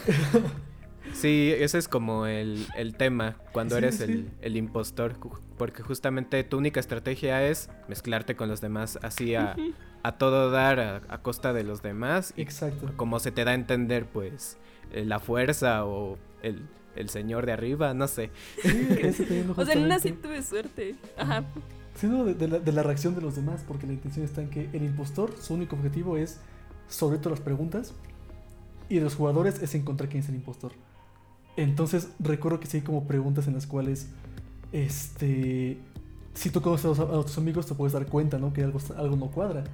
Sí, 1.14 1.52
ese 1.56 1.78
es 1.78 1.88
como 1.88 2.26
el, 2.26 2.66
el 2.76 2.94
tema 2.96 3.36
cuando 3.52 3.76
Sí, 3.76 3.78
eres 3.78 3.96
sí. 3.96 4.04
el, 4.04 4.30
el 4.40 4.56
impostor, 4.56 5.16
porque 5.58 5.82
justamente 5.82 6.42
tu 6.44 6.58
única 6.58 6.80
estrategia 6.80 7.46
es 7.46 7.68
mezclarte 7.88 8.36
con 8.36 8.48
los 8.48 8.60
demás 8.60 8.98
así 9.02 9.34
a, 9.34 9.56
a 10.02 10.12
todo 10.18 10.50
dar 10.50 10.80
a, 10.80 10.96
a 11.08 11.18
costa 11.22 11.52
de 11.52 11.64
los 11.64 11.82
demás 11.82 12.32
y 12.36 12.42
Exacto. 12.42 12.92
como 12.96 13.18
se 13.20 13.32
te 13.32 13.44
da 13.44 13.50
a 13.50 13.54
entender 13.54 14.06
pues 14.06 14.56
eh, 14.92 15.04
la 15.04 15.18
fuerza 15.20 15.84
o 15.84 16.16
el, 16.42 16.62
el 16.96 17.08
señor 17.10 17.44
de 17.46 17.52
arriba, 17.52 17.92
no 17.92 18.08
sé. 18.08 18.30
Sí, 18.62 18.88
ese 19.00 19.24
teniendo 19.24 19.54
O 19.56 19.64
sea, 19.64 19.74
en 19.74 19.84
una 19.84 19.98
sí 19.98 20.12
tuve 20.12 20.42
suerte. 20.42 20.94
Ajá. 21.18 21.44
Sí, 21.96 22.06
no, 22.06 22.24
de, 22.24 22.34
de 22.34 22.48
la, 22.48 22.58
de 22.60 22.72
la 22.72 22.82
reacción 22.82 23.14
de 23.14 23.20
los 23.20 23.36
demás, 23.36 23.62
porque 23.66 23.86
la 23.86 23.92
intención 23.92 24.24
está 24.24 24.40
en 24.40 24.48
que 24.48 24.70
el 24.72 24.84
impostor, 24.84 25.34
su 25.38 25.52
único 25.54 25.76
objetivo 25.76 26.16
es 26.16 26.40
sobre 26.88 27.18
todo 27.18 27.30
las 27.30 27.40
preguntas, 27.40 27.94
y 28.88 28.96
de 28.96 29.02
los 29.02 29.14
jugadores 29.16 29.60
es 29.62 29.74
encontrar 29.74 30.08
quién 30.08 30.22
es 30.22 30.28
el 30.30 30.34
impostor. 30.36 30.72
Entonces, 31.62 32.08
recuerdo 32.18 32.58
que 32.60 32.66
sí 32.66 32.78
hay 32.78 32.82
como 32.82 33.04
preguntas 33.06 33.46
en 33.46 33.54
las 33.54 33.66
cuales, 33.66 34.08
este, 34.72 35.78
si 36.34 36.50
tú 36.50 36.62
conoces 36.62 36.86
a, 36.86 36.88
los- 36.88 37.00
a 37.00 37.22
tus 37.26 37.38
amigos, 37.38 37.66
te 37.66 37.74
puedes 37.74 37.92
dar 37.92 38.06
cuenta, 38.06 38.38
¿no? 38.38 38.52
Que 38.52 38.62
algo, 38.62 38.78
está- 38.78 38.98
algo 38.98 39.16
no 39.16 39.26
cuadra. 39.26 39.64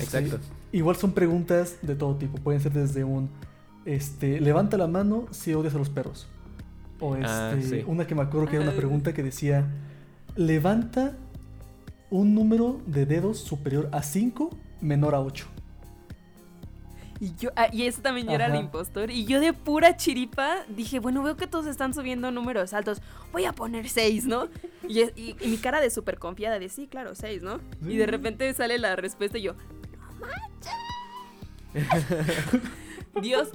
Este, 0.00 0.18
Exacto. 0.18 0.38
Igual 0.72 0.96
son 0.96 1.12
preguntas 1.12 1.76
de 1.82 1.94
todo 1.94 2.16
tipo. 2.16 2.36
Pueden 2.38 2.60
ser 2.60 2.72
desde 2.72 3.04
un, 3.04 3.30
este, 3.84 4.40
levanta 4.40 4.76
la 4.76 4.86
mano 4.86 5.26
si 5.30 5.54
odias 5.54 5.74
a 5.74 5.78
los 5.78 5.88
perros. 5.88 6.26
O 7.00 7.14
este, 7.16 7.26
Ah, 7.28 7.56
sí. 7.62 7.82
una 7.86 8.06
que 8.06 8.14
me 8.14 8.22
acuerdo 8.22 8.48
que 8.48 8.56
era 8.56 8.64
una 8.64 8.72
Ah. 8.72 8.76
pregunta 8.76 9.12
que 9.14 9.22
decía, 9.22 9.66
levanta 10.36 11.16
un 12.10 12.34
número 12.34 12.80
de 12.86 13.06
dedos 13.06 13.38
superior 13.38 13.88
a 13.92 14.02
5 14.02 14.50
menor 14.80 15.14
a 15.14 15.20
8. 15.20 15.46
Y 17.24 17.34
yo, 17.38 17.50
ah, 17.56 17.68
y 17.72 17.84
eso 17.86 18.02
también 18.02 18.26
yo 18.26 18.34
era 18.34 18.46
el 18.46 18.56
impostor. 18.56 19.10
Y 19.10 19.24
yo 19.24 19.40
de 19.40 19.52
pura 19.54 19.96
chiripa 19.96 20.56
dije, 20.68 20.98
bueno, 20.98 21.22
veo 21.22 21.36
que 21.36 21.46
todos 21.46 21.64
están 21.66 21.94
subiendo 21.94 22.30
números 22.30 22.74
altos. 22.74 23.00
Voy 23.32 23.46
a 23.46 23.52
poner 23.52 23.88
seis, 23.88 24.26
¿no? 24.26 24.48
Y, 24.86 25.00
y- 25.00 25.36
y 25.40 25.48
mi 25.48 25.56
cara 25.56 25.80
de 25.80 25.88
súper 25.90 26.18
confiada 26.18 26.58
de 26.58 26.68
sí, 26.68 26.86
claro, 26.86 27.14
seis, 27.14 27.42
¿no? 27.42 27.60
Y 27.86 27.96
de 27.96 28.06
repente 28.06 28.52
sale 28.52 28.78
la 28.78 28.94
respuesta 28.96 29.38
y 29.38 29.42
yo, 29.42 29.54
no 30.20 30.26
manches. 30.26 30.72
Dios, 33.22 33.48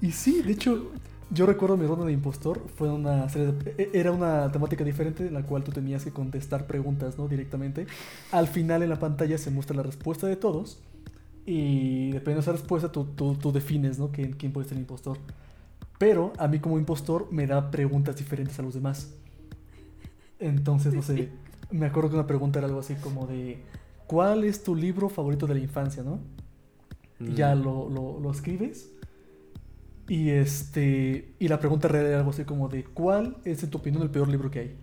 Y 0.00 0.12
sí, 0.12 0.42
de 0.42 0.52
hecho, 0.52 0.90
yo 1.30 1.46
recuerdo 1.46 1.76
mi 1.76 1.86
ronda 1.86 2.06
de 2.06 2.12
impostor. 2.12 2.64
Fue 2.76 2.90
una 2.90 3.28
serie 3.28 3.52
de- 3.52 3.74
e- 3.82 3.90
Era 3.94 4.12
una 4.12 4.50
temática 4.52 4.82
diferente 4.84 5.26
en 5.26 5.34
la 5.34 5.42
cual 5.42 5.62
tú 5.64 5.72
tenías 5.72 6.04
que 6.04 6.10
contestar 6.10 6.66
preguntas, 6.66 7.18
¿no? 7.18 7.28
Directamente. 7.28 7.86
Al 8.32 8.48
final 8.48 8.82
en 8.82 8.88
la 8.90 8.98
pantalla 8.98 9.36
se 9.38 9.50
muestra 9.50 9.76
la 9.76 9.82
respuesta 9.82 10.26
de 10.26 10.36
todos. 10.36 10.78
Y 11.52 12.12
dependiendo 12.12 12.36
de 12.36 12.40
esa 12.42 12.52
respuesta, 12.52 12.92
tú, 12.92 13.06
tú, 13.16 13.34
tú 13.34 13.50
defines, 13.50 13.98
¿no? 13.98 14.12
¿Quién, 14.12 14.34
quién 14.34 14.52
puede 14.52 14.68
ser 14.68 14.76
el 14.76 14.82
impostor. 14.82 15.18
Pero 15.98 16.32
a 16.38 16.46
mí 16.46 16.60
como 16.60 16.78
impostor 16.78 17.26
me 17.32 17.46
da 17.46 17.70
preguntas 17.72 18.14
diferentes 18.16 18.56
a 18.60 18.62
los 18.62 18.74
demás. 18.74 19.12
Entonces, 20.38 20.94
no 20.94 21.02
sé. 21.02 21.28
Me 21.72 21.86
acuerdo 21.86 22.10
que 22.10 22.14
una 22.16 22.26
pregunta 22.26 22.58
era 22.60 22.68
algo 22.68 22.80
así 22.80 22.94
como 22.94 23.26
de... 23.26 23.58
¿Cuál 24.06 24.44
es 24.44 24.62
tu 24.62 24.74
libro 24.76 25.08
favorito 25.08 25.46
de 25.48 25.54
la 25.54 25.60
infancia, 25.60 26.02
no? 26.02 26.20
Y 27.20 27.34
ya 27.34 27.54
Mm. 27.54 27.62
lo, 27.64 27.88
lo, 27.90 28.20
lo 28.20 28.30
escribes. 28.30 28.90
Y 30.08 30.30
este. 30.30 31.34
Y 31.38 31.48
la 31.48 31.58
pregunta 31.60 31.86
real 31.88 32.06
era 32.06 32.18
algo 32.18 32.30
así 32.30 32.44
como 32.44 32.68
de 32.68 32.82
¿cuál 32.84 33.36
es 33.44 33.62
en 33.62 33.70
tu 33.70 33.78
opinión 33.78 34.02
el 34.02 34.10
peor 34.10 34.28
libro 34.28 34.50
que 34.50 34.58
hay? 34.60 34.76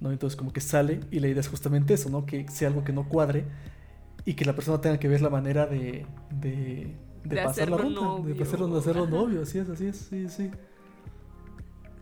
¿No? 0.00 0.12
Entonces 0.12 0.36
como 0.36 0.52
que 0.52 0.60
sale 0.60 1.00
y 1.10 1.18
la 1.20 1.26
idea 1.28 1.40
es 1.40 1.48
justamente 1.48 1.94
eso, 1.94 2.10
¿no? 2.10 2.26
Que 2.26 2.46
sea 2.48 2.68
algo 2.68 2.84
que 2.84 2.92
no 2.92 3.08
cuadre 3.08 3.44
y 4.24 4.34
que 4.34 4.44
la 4.44 4.54
persona 4.54 4.80
tenga 4.80 4.98
que 4.98 5.08
ver 5.08 5.20
la 5.20 5.30
manera 5.30 5.66
de. 5.66 6.06
de. 6.30 6.94
de, 7.24 7.36
De 7.36 7.42
pasar 7.42 7.70
la 7.70 7.76
ronda. 7.76 8.28
De 8.34 8.42
hacerlo, 8.42 8.68
de 8.68 8.78
hacerlo 8.78 9.06
novio, 9.06 9.42
así 9.42 9.58
es, 9.58 9.68
así 9.68 9.86
es, 9.86 9.96
sí, 9.96 10.28
sí. 10.28 10.50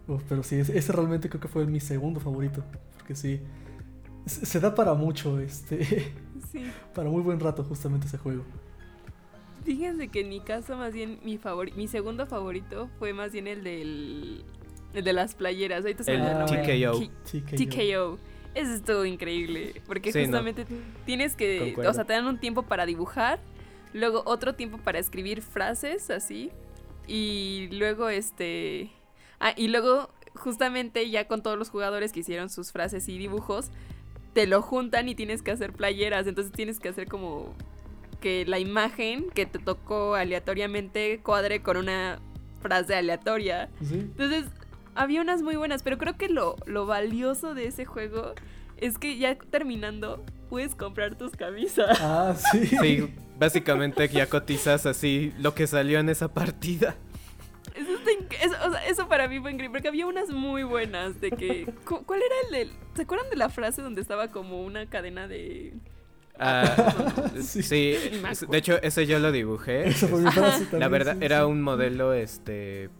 Uf, 0.07 0.22
pero 0.28 0.42
sí, 0.42 0.57
ese 0.57 0.92
realmente 0.92 1.28
creo 1.28 1.40
que 1.40 1.48
fue 1.48 1.66
mi 1.66 1.81
segundo 1.81 2.20
favorito. 2.20 2.64
Porque 2.96 3.14
sí. 3.14 3.40
Se 4.26 4.61
da 4.61 4.74
para 4.74 4.94
mucho, 4.94 5.38
este. 5.40 5.85
sí. 6.52 6.64
para 6.94 7.09
muy 7.09 7.22
buen 7.22 7.40
rato, 7.40 7.64
justamente 7.64 8.07
ese 8.07 8.18
juego. 8.18 8.44
Fíjense 9.64 10.09
que 10.09 10.20
en 10.20 10.31
mi 10.31 10.40
caso, 10.40 10.76
más 10.76 10.92
bien, 10.92 11.18
mi 11.22 11.37
favori 11.37 11.72
mi 11.72 11.88
segundo 11.88 12.26
favorito 12.26 12.88
fue 12.98 13.12
más 13.12 13.33
bien 13.33 13.46
el 13.46 13.64
del. 13.64 14.44
El 14.94 15.04
de 15.04 15.12
las 15.12 15.35
playeras. 15.35 15.83
Ahorita 15.83 16.04
se 16.04 16.16
me 16.16 16.31
El 16.31 16.38
nombre. 16.38 16.62
TKO. 16.62 17.00
TKO. 17.24 18.18
Eso 18.54 18.72
estuvo 18.72 19.04
increíble. 19.04 19.80
Porque 19.87 20.12
Sí, 20.12 20.18
no. 20.20 20.24
justamente 20.26 20.66
tienes 21.06 21.37
que. 21.37 21.58
Concuerdo. 21.61 21.90
O 21.90 21.94
sea, 21.94 22.04
te 22.04 22.12
dan 22.12 22.26
un 22.26 22.38
tiempo 22.38 22.62
para 22.62 22.87
dibujar. 22.87 23.38
Luego 23.92 24.22
otro 24.26 24.54
tiempo 24.54 24.78
para 24.78 24.98
escribir 24.98 25.42
frases 25.42 26.11
así. 26.11 26.50
Y 27.06 27.68
luego 27.72 28.08
este. 28.08 28.90
Ah, 29.40 29.52
y 29.56 29.68
luego, 29.68 30.11
justamente 30.34 31.08
ya 31.11 31.26
con 31.28 31.42
todos 31.42 31.58
los 31.58 31.70
jugadores 31.70 32.12
que 32.12 32.20
hicieron 32.20 32.50
sus 32.50 32.72
frases 32.72 33.08
y 33.08 33.16
dibujos, 33.18 33.70
te 34.32 34.46
lo 34.46 34.62
juntan 34.62 35.08
y 35.08 35.14
tienes 35.14 35.42
que 35.42 35.50
hacer 35.52 35.72
playeras. 35.72 36.26
Entonces 36.26 36.52
tienes 36.52 36.80
que 36.80 36.88
hacer 36.88 37.08
como 37.08 37.54
que 38.20 38.44
la 38.46 38.58
imagen 38.58 39.30
que 39.30 39.46
te 39.46 39.58
tocó 39.61 40.16
aleatoriamente 40.16 41.20
cuadre 41.22 41.62
con 41.62 41.76
una 41.76 42.18
frase 42.61 42.96
aleatoria. 42.96 43.70
Sí. 43.82 43.94
Entonces, 43.94 44.46
había 44.98 45.20
unas 45.22 45.42
muy 45.42 45.56
buenas, 45.56 45.82
pero 45.82 45.96
creo 45.98 46.16
que 46.16 46.28
lo, 46.28 46.56
lo 46.66 46.87
valioso 46.87 47.54
de 47.54 47.66
ese 47.66 47.84
juego 47.84 48.34
es 48.76 48.98
que 48.98 49.16
ya 49.18 49.37
terminando 49.37 50.24
puedes 50.50 50.74
comprar 50.74 51.16
tus 51.16 51.32
camisas. 51.32 51.98
Ah, 52.00 52.34
sí. 52.52 52.66
Sí, 52.66 53.14
básicamente 53.38 54.08
ya 54.08 54.26
cotizas 54.28 54.87
así 54.87 55.32
lo 55.38 55.54
que 55.54 55.66
salió 55.66 55.98
en 56.00 56.08
esa 56.08 56.28
partida. 56.32 56.96
Eso, 57.74 57.90
eso- 58.42 58.56
o 58.66 58.70
sea, 58.72 58.87
eso 58.87 59.08
para 59.08 59.28
mí 59.28 59.38
fue 59.40 59.52
increíble, 59.52 59.70
porque 59.78 59.88
había 59.88 60.06
unas 60.06 60.30
muy 60.30 60.62
buenas 60.64 61.20
de 61.20 61.30
que... 61.30 61.66
cu- 61.84 62.04
¿Cuál 62.04 62.20
era 62.22 62.34
el 62.46 62.68
del...? 62.68 62.76
¿Se 62.94 63.02
acuerdan 63.02 63.30
de 63.30 63.37
la 63.37 63.48
frase 63.50 63.82
donde 63.82 64.00
estaba 64.00 64.28
como 64.28 64.62
una 64.64 64.87
cadena 64.87 65.28
de... 65.28 65.74
Ah, 66.40 67.32
Sí. 67.40 67.70
de 68.48 68.58
hecho 68.58 68.80
ese 68.82 69.06
yo 69.06 69.18
lo 69.18 69.32
dibujé. 69.32 69.88
Esa 69.88 70.06
fue 70.08 70.20
mi 70.20 70.78
La 70.78 70.88
verdad 70.88 71.16
sí, 71.18 71.24
era 71.24 71.40
sí. 71.40 71.44
un 71.46 71.62
modelo, 71.62 72.12
este, 72.14 72.90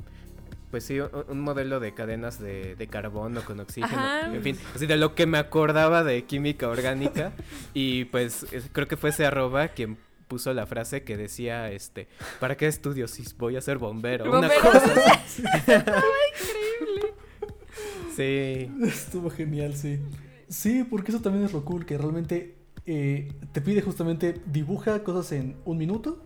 pues 0.71 0.85
sí, 0.85 1.01
un, 1.01 1.11
un 1.29 1.41
modelo 1.41 1.81
de 1.81 1.95
cadenas 1.95 2.39
de, 2.41 2.75
de 2.77 2.87
carbono 2.89 3.43
con 3.45 3.61
oxígeno. 3.61 3.93
Ajá. 4.01 4.35
En 4.35 4.43
fin, 4.43 4.57
así 4.75 4.87
de 4.87 4.97
lo 4.97 5.15
que 5.15 5.27
me 5.27 5.39
acordaba 5.39 6.05
de 6.05 6.25
química 6.25 6.69
orgánica. 6.69 7.33
y 7.75 8.05
pues 8.07 8.45
es- 8.53 8.69
creo 8.73 8.87
que 8.89 8.97
fue 8.97 9.11
ese 9.11 9.25
arroba 9.27 9.69
quien 9.69 9.97
puso 10.29 10.53
la 10.53 10.67
frase 10.67 11.05
que 11.05 11.17
decía, 11.17 11.71
este, 11.71 12.07
¿para 12.39 12.57
qué 12.57 12.67
estudio 12.67 13.09
si 13.09 13.25
voy 13.39 13.57
a 13.57 13.63
ser 13.63 13.79
bombero? 13.79 14.25
Una 14.27 14.49
Bombero. 14.49 14.61
cosa 14.61 14.93
así. 15.25 15.43
Increíble. 15.63 17.15
Sí. 18.15 18.71
Estuvo 18.85 19.31
genial, 19.31 19.75
sí. 19.75 19.99
Sí, 20.49 20.85
porque 20.85 21.13
eso 21.13 21.21
también 21.21 21.45
es 21.45 21.53
lo 21.53 21.65
cool, 21.65 21.87
que 21.87 21.97
realmente 21.99 22.57
eh, 22.87 23.33
te 23.53 23.61
pide 23.61 23.81
justamente 23.83 24.41
dibuja 24.47 25.03
cosas 25.05 25.33
en 25.33 25.57
un 25.65 25.79
minuto, 25.79 26.23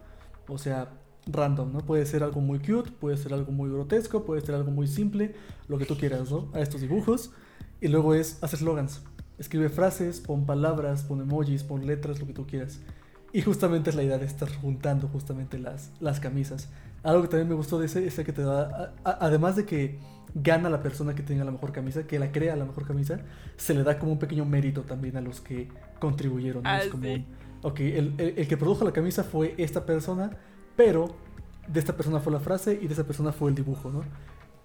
o 0.48 0.58
sea, 0.58 0.90
random, 1.26 1.72
¿no? 1.72 1.78
Puede 1.80 2.04
ser 2.06 2.22
algo 2.22 2.40
muy 2.40 2.58
cute, 2.58 2.90
puede 2.90 3.16
ser 3.16 3.32
algo 3.32 3.52
muy 3.52 3.70
grotesco, 3.70 4.24
puede 4.24 4.40
ser 4.40 4.54
algo 4.54 4.70
muy 4.70 4.86
simple, 4.86 5.34
lo 5.68 5.78
que 5.78 5.84
tú 5.86 5.96
quieras, 5.96 6.30
¿no? 6.30 6.48
A 6.52 6.60
estos 6.60 6.80
dibujos. 6.80 7.32
Y 7.80 7.88
luego 7.88 8.14
es 8.14 8.42
hacer 8.42 8.58
slogans. 8.60 9.02
Escribe 9.38 9.68
frases, 9.68 10.20
pon 10.20 10.46
palabras, 10.46 11.02
pon 11.04 11.20
emojis, 11.20 11.62
pon 11.64 11.86
letras, 11.86 12.20
lo 12.20 12.26
que 12.26 12.32
tú 12.32 12.46
quieras. 12.46 12.80
Y 13.32 13.40
justamente 13.42 13.90
es 13.90 13.96
la 13.96 14.02
idea 14.02 14.18
de 14.18 14.26
estar 14.26 14.48
juntando 14.56 15.08
justamente 15.08 15.58
las, 15.58 15.90
las 16.00 16.20
camisas. 16.20 16.68
Algo 17.02 17.22
que 17.22 17.28
también 17.28 17.48
me 17.48 17.54
gustó 17.54 17.78
de 17.78 17.86
ese 17.86 18.06
es 18.06 18.14
que 18.16 18.32
te 18.32 18.42
da, 18.42 18.92
a- 19.04 19.10
a- 19.10 19.26
además 19.26 19.56
de 19.56 19.64
que 19.64 19.98
gana 20.34 20.70
la 20.70 20.82
persona 20.82 21.14
que 21.14 21.22
tenga 21.22 21.44
la 21.44 21.50
mejor 21.50 21.72
camisa, 21.72 22.06
que 22.06 22.18
la 22.18 22.30
crea 22.30 22.56
la 22.56 22.64
mejor 22.64 22.86
camisa, 22.86 23.20
se 23.56 23.74
le 23.74 23.82
da 23.82 23.98
como 23.98 24.12
un 24.12 24.18
pequeño 24.18 24.44
mérito 24.44 24.82
también 24.82 25.16
a 25.16 25.20
los 25.20 25.40
que 25.40 25.68
contribuyeron. 25.98 26.62
¿no? 26.62 26.68
Ah, 26.68 26.78
es 26.82 26.88
como, 26.88 27.04
sí. 27.04 27.10
un, 27.14 27.26
ok, 27.62 27.80
el, 27.80 28.14
el- 28.18 28.34
el 28.38 28.48
que 28.48 28.56
produjo 28.56 28.84
la 28.84 28.92
camisa 28.92 29.24
fue 29.24 29.54
esta 29.58 29.84
persona, 29.86 30.36
pero 30.76 31.14
de 31.66 31.80
esta 31.80 31.96
persona 31.96 32.20
fue 32.20 32.32
la 32.32 32.40
frase 32.40 32.78
y 32.80 32.86
de 32.88 32.94
esa 32.94 33.04
persona 33.06 33.32
fue 33.32 33.50
el 33.50 33.54
dibujo, 33.56 33.90
¿no? 33.90 34.04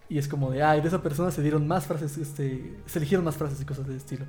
Y 0.09 0.17
es 0.17 0.27
como 0.27 0.51
de, 0.51 0.63
ay, 0.63 0.81
de 0.81 0.87
esa 0.87 1.03
persona 1.03 1.31
se 1.31 1.41
dieron 1.41 1.67
más 1.67 1.85
frases, 1.87 2.17
este, 2.17 2.81
se 2.85 2.99
eligieron 2.99 3.25
más 3.25 3.35
frases 3.37 3.61
y 3.61 3.65
cosas 3.65 3.87
de 3.87 3.97
estilo. 3.97 4.25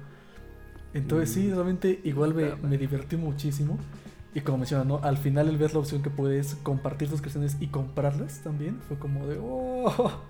Entonces 0.92 1.30
sí, 1.32 1.48
Mm. 1.48 1.54
realmente 1.54 2.00
igual 2.04 2.34
me, 2.34 2.56
me 2.56 2.78
divertí 2.78 3.16
muchísimo. 3.16 3.78
Y 4.34 4.40
como 4.42 4.58
mencionas, 4.58 4.86
¿no? 4.86 5.00
Al 5.02 5.18
final 5.18 5.48
el 5.48 5.56
ver 5.58 5.72
la 5.72 5.80
opción 5.80 6.02
que 6.02 6.10
puedes 6.10 6.56
compartir 6.56 7.08
tus 7.08 7.20
creaciones 7.20 7.56
y 7.60 7.68
comprarlas 7.68 8.42
también, 8.42 8.80
fue 8.86 8.98
como 8.98 9.26
de, 9.26 9.38
oh, 9.42 10.22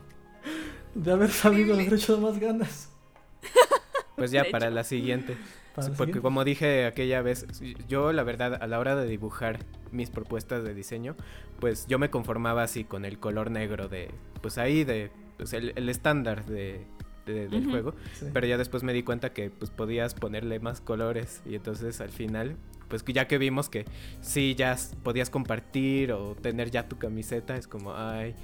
de 0.94 1.12
haber 1.12 1.30
sabido 1.30 1.74
haber 1.74 1.92
hecho 1.94 2.18
más 2.20 2.38
ganas. 2.38 2.90
Pues 4.16 4.30
ya 4.32 4.44
para 4.50 4.70
la 4.70 4.84
siguiente. 4.84 5.36
Sí, 5.82 5.92
porque 5.96 6.20
como 6.20 6.44
dije 6.44 6.86
aquella 6.86 7.22
vez, 7.22 7.46
yo 7.88 8.12
la 8.12 8.22
verdad 8.22 8.58
a 8.62 8.66
la 8.66 8.78
hora 8.78 8.96
de 8.96 9.06
dibujar 9.06 9.58
mis 9.92 10.10
propuestas 10.10 10.64
de 10.64 10.74
diseño, 10.74 11.16
pues 11.60 11.86
yo 11.88 11.98
me 11.98 12.10
conformaba 12.10 12.62
así 12.62 12.84
con 12.84 13.04
el 13.04 13.18
color 13.18 13.50
negro 13.50 13.88
de, 13.88 14.10
pues 14.42 14.58
ahí 14.58 14.84
de, 14.84 15.10
pues 15.36 15.52
el, 15.52 15.72
el 15.76 15.88
estándar 15.88 16.44
de, 16.46 16.84
de- 17.26 17.48
del 17.48 17.62
Ujú. 17.62 17.70
juego. 17.70 17.94
Sí. 18.14 18.26
Pero 18.32 18.46
ya 18.46 18.56
después 18.58 18.82
me 18.82 18.92
di 18.92 19.02
cuenta 19.02 19.32
que 19.32 19.50
pues 19.50 19.70
podías 19.70 20.14
ponerle 20.14 20.60
más 20.60 20.80
colores 20.80 21.42
y 21.46 21.54
entonces 21.54 22.00
al 22.00 22.10
final, 22.10 22.56
pues 22.88 23.02
que 23.02 23.12
ya 23.12 23.26
que 23.28 23.38
vimos 23.38 23.68
que 23.68 23.84
sí 24.20 24.54
ya 24.56 24.76
podías 25.02 25.28
compartir 25.30 26.12
o 26.12 26.34
tener 26.34 26.70
ya 26.70 26.88
tu 26.88 26.96
camiseta, 26.98 27.56
es 27.56 27.66
como, 27.68 27.94
ay, 27.94 28.34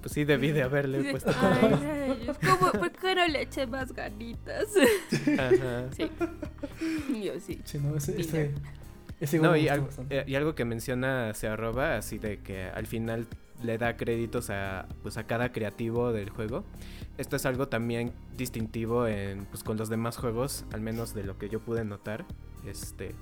pues 0.00 0.12
sí 0.12 0.24
debí 0.24 0.52
de 0.52 0.62
haberle 0.62 0.98
Dice, 0.98 1.10
puesto 1.12 1.30
"Ay, 1.34 2.28
¿cómo- 2.46 2.72
¿Por 2.72 2.92
qué 2.92 3.14
no 3.14 3.26
le 3.26 3.42
eché 3.42 3.66
más 3.66 3.92
ganitas? 3.92 4.68
Ajá. 5.38 5.86
Sí. 5.96 6.10
Yo 7.24 7.38
sí. 7.40 7.60
Sí, 7.64 7.78
no, 7.78 7.96
ese, 7.96 8.20
ese, 8.20 8.44
Dinero. 8.48 8.60
ese 9.20 9.36
igual 9.36 9.50
No, 9.50 9.52
me 9.52 9.58
y, 9.60 9.62
gustó 9.62 9.74
al- 9.74 9.80
bastante. 9.82 10.24
y 10.26 10.34
algo 10.34 10.54
que 10.54 10.64
menciona 10.64 11.34
se 11.34 11.48
arroba, 11.48 11.96
así 11.96 12.18
de 12.18 12.38
que 12.40 12.64
al 12.64 12.86
final 12.86 13.26
le 13.62 13.78
da 13.78 13.96
créditos 13.96 14.50
a, 14.50 14.86
pues, 15.02 15.16
a 15.16 15.26
cada 15.26 15.52
creativo 15.52 16.12
del 16.12 16.30
juego. 16.30 16.64
Esto 17.16 17.36
es 17.36 17.46
algo 17.46 17.68
también 17.68 18.12
distintivo 18.36 19.06
en, 19.06 19.44
pues, 19.46 19.62
con 19.62 19.76
los 19.76 19.88
demás 19.88 20.16
juegos, 20.16 20.64
al 20.72 20.80
menos 20.80 21.14
de 21.14 21.24
lo 21.24 21.38
que 21.38 21.48
yo 21.48 21.60
pude 21.60 21.84
notar. 21.84 22.24
Este, 22.66 23.14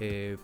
eh, 0.00 0.36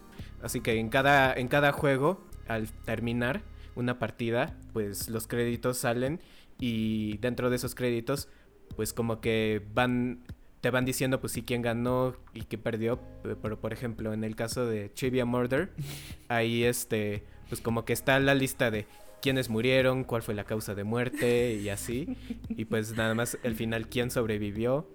así 0.42 0.60
que 0.60 0.78
en 0.78 0.88
cada, 0.90 1.32
en 1.34 1.48
cada 1.48 1.72
juego, 1.72 2.20
al 2.48 2.68
terminar 2.84 3.42
una 3.74 3.98
partida, 3.98 4.54
pues 4.74 5.08
los 5.08 5.26
créditos 5.26 5.78
salen 5.78 6.20
y 6.58 7.16
dentro 7.18 7.48
de 7.48 7.56
esos 7.56 7.74
créditos, 7.74 8.28
pues 8.76 8.92
como 8.92 9.20
que 9.20 9.62
van 9.74 10.22
te 10.62 10.70
van 10.70 10.86
diciendo 10.86 11.20
pues 11.20 11.32
sí 11.34 11.42
quién 11.42 11.60
ganó 11.60 12.16
y 12.32 12.42
quién 12.42 12.62
perdió, 12.62 12.98
pe- 13.22 13.36
pero 13.36 13.60
por 13.60 13.74
ejemplo 13.74 14.14
en 14.14 14.24
el 14.24 14.34
caso 14.36 14.64
de 14.64 14.88
Trivia 14.88 15.26
Murder, 15.26 15.72
ahí 16.28 16.64
este 16.64 17.24
pues 17.50 17.60
como 17.60 17.84
que 17.84 17.92
está 17.92 18.18
la 18.20 18.34
lista 18.34 18.70
de 18.70 18.86
quiénes 19.20 19.50
murieron, 19.50 20.04
cuál 20.04 20.22
fue 20.22 20.34
la 20.34 20.44
causa 20.44 20.74
de 20.74 20.84
muerte 20.84 21.54
y 21.56 21.68
así, 21.68 22.16
y 22.48 22.64
pues 22.64 22.96
nada 22.96 23.14
más 23.14 23.36
al 23.44 23.54
final 23.54 23.88
quién 23.88 24.10
sobrevivió. 24.10 24.88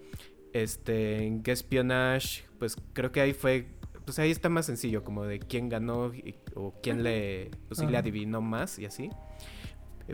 Este 0.54 1.26
en 1.28 1.44
Espionage, 1.46 2.46
pues 2.58 2.78
creo 2.94 3.12
que 3.12 3.22
ahí 3.22 3.34
fue 3.34 3.68
pues 4.06 4.20
ahí 4.20 4.32
está 4.32 4.48
más 4.48 4.66
sencillo, 4.66 5.04
como 5.04 5.26
de 5.26 5.40
quién 5.40 5.68
ganó 5.70 6.14
y- 6.14 6.36
o 6.56 6.74
quién 6.82 7.04
le, 7.04 7.52
pues 7.68 7.80
sí 7.80 7.86
le 7.92 7.98
adivinó 7.98 8.40
más 8.42 8.80
y 8.80 8.86
así. 8.86 9.10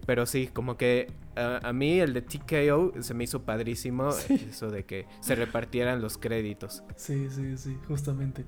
Pero 0.05 0.25
sí, 0.25 0.47
como 0.47 0.75
que 0.77 1.11
a, 1.35 1.59
a 1.67 1.73
mí 1.73 1.99
el 1.99 2.13
de 2.13 2.21
TKO 2.23 2.93
se 3.01 3.13
me 3.13 3.23
hizo 3.25 3.43
padrísimo 3.43 4.11
Sí. 4.11 4.47
eso 4.49 4.69
de 4.71 4.85
que 4.85 5.05
se 5.21 5.35
repartieran 5.35 6.01
los 6.01 6.17
créditos. 6.17 6.83
Sí, 6.95 7.27
sí, 7.29 7.57
sí, 7.57 7.77
justamente. 7.87 8.45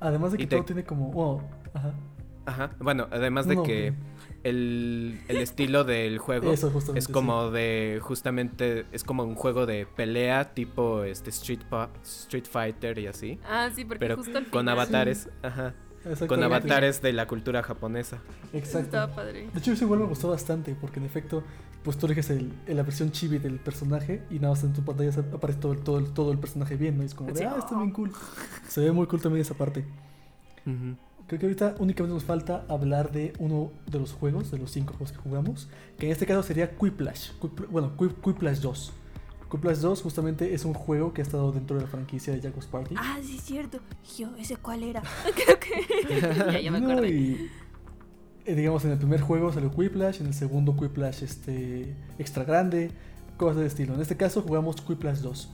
Además 0.00 0.32
de 0.32 0.38
que 0.38 0.46
te- 0.46 0.56
todo 0.56 0.64
tiene 0.64 0.84
como. 0.84 1.10
Oh, 1.14 1.42
ajá. 1.74 1.94
Ajá. 2.48 2.70
Bueno, 2.78 3.08
además 3.10 3.48
de 3.48 3.56
No, 3.56 3.64
que 3.64 3.92
el, 4.44 5.18
el 5.26 5.36
estilo 5.38 5.82
del 5.82 6.18
juego 6.20 6.52
Eso, 6.52 6.72
es 6.94 7.08
como 7.08 7.50
de 7.50 7.98
justamente 8.00 8.86
es 8.92 9.02
como 9.02 9.24
un 9.24 9.34
juego 9.34 9.66
de 9.66 9.84
pelea 9.84 10.54
tipo 10.54 11.02
este 11.02 11.30
Street 11.30 11.62
Pa- 11.68 11.90
Street 12.04 12.44
Fighter 12.48 13.00
y 13.00 13.08
así, 13.08 13.40
Ah, 13.44 13.68
sí, 13.74 13.84
porque 13.84 13.98
pero 13.98 14.16
justo 14.16 14.38
al 14.38 14.44
con 14.44 14.60
final- 14.62 14.78
avatares, 14.78 15.28
ajá, 15.42 15.70
sí. 15.70 15.85
Con 16.28 16.42
avatares 16.42 17.02
de 17.02 17.12
la 17.12 17.26
cultura 17.26 17.62
japonesa. 17.62 18.18
Exacto. 18.52 18.78
Estaba 18.86 19.14
padre. 19.14 19.48
De 19.52 19.58
hecho, 19.58 19.72
ese 19.72 19.84
igual 19.84 20.00
me 20.00 20.06
gustó 20.06 20.28
bastante, 20.30 20.74
porque 20.80 21.00
en 21.00 21.06
efecto, 21.06 21.42
pues 21.82 21.96
tú 21.98 22.06
eliges 22.06 22.30
el, 22.30 22.52
la 22.66 22.82
versión 22.82 23.10
chibi 23.12 23.38
del 23.38 23.58
personaje 23.58 24.22
y 24.30 24.34
nada 24.40 24.54
más 24.54 24.64
en 24.64 24.72
tu 24.72 24.82
pantalla 24.84 25.10
aparece 25.32 25.58
todo, 25.60 25.72
el- 25.72 25.80
todo, 25.80 25.98
el- 25.98 26.12
todo 26.12 26.32
el 26.32 26.38
personaje 26.38 26.76
bien, 26.76 26.96
¿no? 26.96 27.02
Y 27.02 27.06
es 27.06 27.14
como 27.14 27.30
de, 27.32 27.38
Sí. 27.38 27.44
ah, 27.44 27.56
está 27.58 27.76
bien 27.76 27.90
cool. 27.92 28.12
Se 28.68 28.80
ve 28.80 28.92
muy 28.92 29.06
cool 29.06 29.20
también 29.20 29.42
esa 29.42 29.54
parte. 29.54 29.84
Creo 30.64 31.40
que 31.40 31.46
ahorita 31.46 31.74
únicamente 31.80 32.14
nos 32.14 32.24
falta 32.24 32.64
hablar 32.68 33.10
de 33.10 33.32
uno 33.40 33.72
de 33.90 33.98
los 33.98 34.12
juegos, 34.12 34.50
de 34.52 34.58
los 34.58 34.70
cinco 34.70 34.92
juegos 34.94 35.10
que 35.12 35.18
jugamos, 35.18 35.68
que 35.98 36.06
en 36.06 36.12
este 36.12 36.24
caso 36.26 36.42
sería 36.44 36.76
Quiplash. 36.76 37.30
Quipl- 37.40 37.66
bueno, 37.68 37.92
Qui- 37.96 38.14
Quiplash 38.22 38.58
2. 38.60 38.92
Quiplash 39.50 39.78
2 39.78 40.02
justamente 40.02 40.54
es 40.54 40.64
un 40.64 40.74
juego 40.74 41.12
que 41.12 41.22
ha 41.22 41.24
estado 41.24 41.52
dentro 41.52 41.76
de 41.76 41.82
la 41.82 41.88
franquicia 41.88 42.32
de 42.32 42.40
Jaguars 42.40 42.66
Party. 42.66 42.94
Ah, 42.98 43.18
sí, 43.22 43.36
es 43.36 43.44
cierto. 43.44 43.78
Yo, 44.18 44.34
¿ese 44.36 44.56
cuál 44.56 44.82
era? 44.82 45.02
Creo 45.34 45.58
que. 45.60 46.20
ya, 46.52 46.60
ya 46.60 46.70
me 46.70 46.80
No, 46.80 46.90
acordé. 46.92 47.08
y, 47.10 47.50
eh, 48.44 48.54
digamos, 48.54 48.84
en 48.84 48.92
el 48.92 48.98
primer 48.98 49.20
juego 49.20 49.52
salió 49.52 49.70
Quiplash, 49.70 50.20
en 50.20 50.26
el 50.28 50.34
segundo 50.34 50.76
Quiplash 50.76 51.22
este, 51.22 51.94
extra 52.18 52.44
grande, 52.44 52.90
cosas 53.36 53.58
de 53.58 53.66
estilo. 53.66 53.94
En 53.94 54.00
este 54.00 54.16
caso 54.16 54.42
jugamos 54.42 54.80
Quiplash 54.80 55.18
2. 55.18 55.50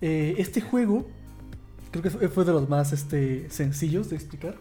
Eh, 0.00 0.34
este 0.38 0.60
juego 0.60 1.06
creo 1.90 2.02
que 2.02 2.10
fue 2.28 2.44
de 2.44 2.52
los 2.52 2.68
más 2.68 2.92
este, 2.92 3.48
sencillos 3.50 4.10
de 4.10 4.16
explicar, 4.16 4.56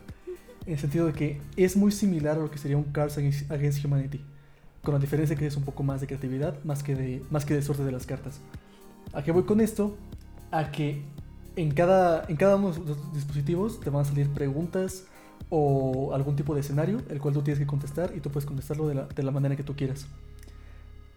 en 0.67 0.73
el 0.73 0.79
sentido 0.79 1.07
de 1.07 1.13
que 1.13 1.41
es 1.57 1.75
muy 1.75 1.91
similar 1.91 2.37
a 2.37 2.41
lo 2.41 2.51
que 2.51 2.59
sería 2.59 2.77
un 2.77 2.83
Cards 2.85 3.17
Against, 3.17 3.51
Against 3.51 3.83
Humanity, 3.83 4.21
con 4.83 4.93
la 4.93 4.99
diferencia 4.99 5.35
que 5.35 5.47
es 5.47 5.57
un 5.57 5.63
poco 5.63 5.81
más 5.81 5.99
de 5.99 6.05
creatividad, 6.07 6.63
más 6.63 6.83
que 6.83 6.95
de, 6.95 7.23
más 7.31 7.43
que 7.45 7.55
de 7.55 7.63
suerte 7.63 7.83
de 7.83 7.91
las 7.91 8.05
cartas. 8.05 8.39
¿A 9.13 9.23
qué 9.23 9.31
voy 9.31 9.43
con 9.43 9.61
esto? 9.61 9.95
A 10.51 10.71
que 10.71 11.03
en 11.55 11.71
cada, 11.71 12.25
en 12.27 12.35
cada 12.35 12.55
uno 12.55 12.71
de 12.71 12.79
los 12.85 13.13
dispositivos 13.13 13.79
te 13.79 13.89
van 13.89 14.01
a 14.01 14.05
salir 14.05 14.29
preguntas 14.29 15.05
o 15.49 16.13
algún 16.13 16.35
tipo 16.35 16.53
de 16.55 16.61
escenario, 16.61 17.01
el 17.09 17.19
cual 17.19 17.33
tú 17.33 17.41
tienes 17.41 17.59
que 17.59 17.67
contestar 17.67 18.11
y 18.15 18.19
tú 18.19 18.31
puedes 18.31 18.45
contestarlo 18.45 18.87
de 18.87 18.95
la, 18.95 19.03
de 19.05 19.23
la 19.23 19.31
manera 19.31 19.55
que 19.55 19.63
tú 19.63 19.75
quieras. 19.75 20.07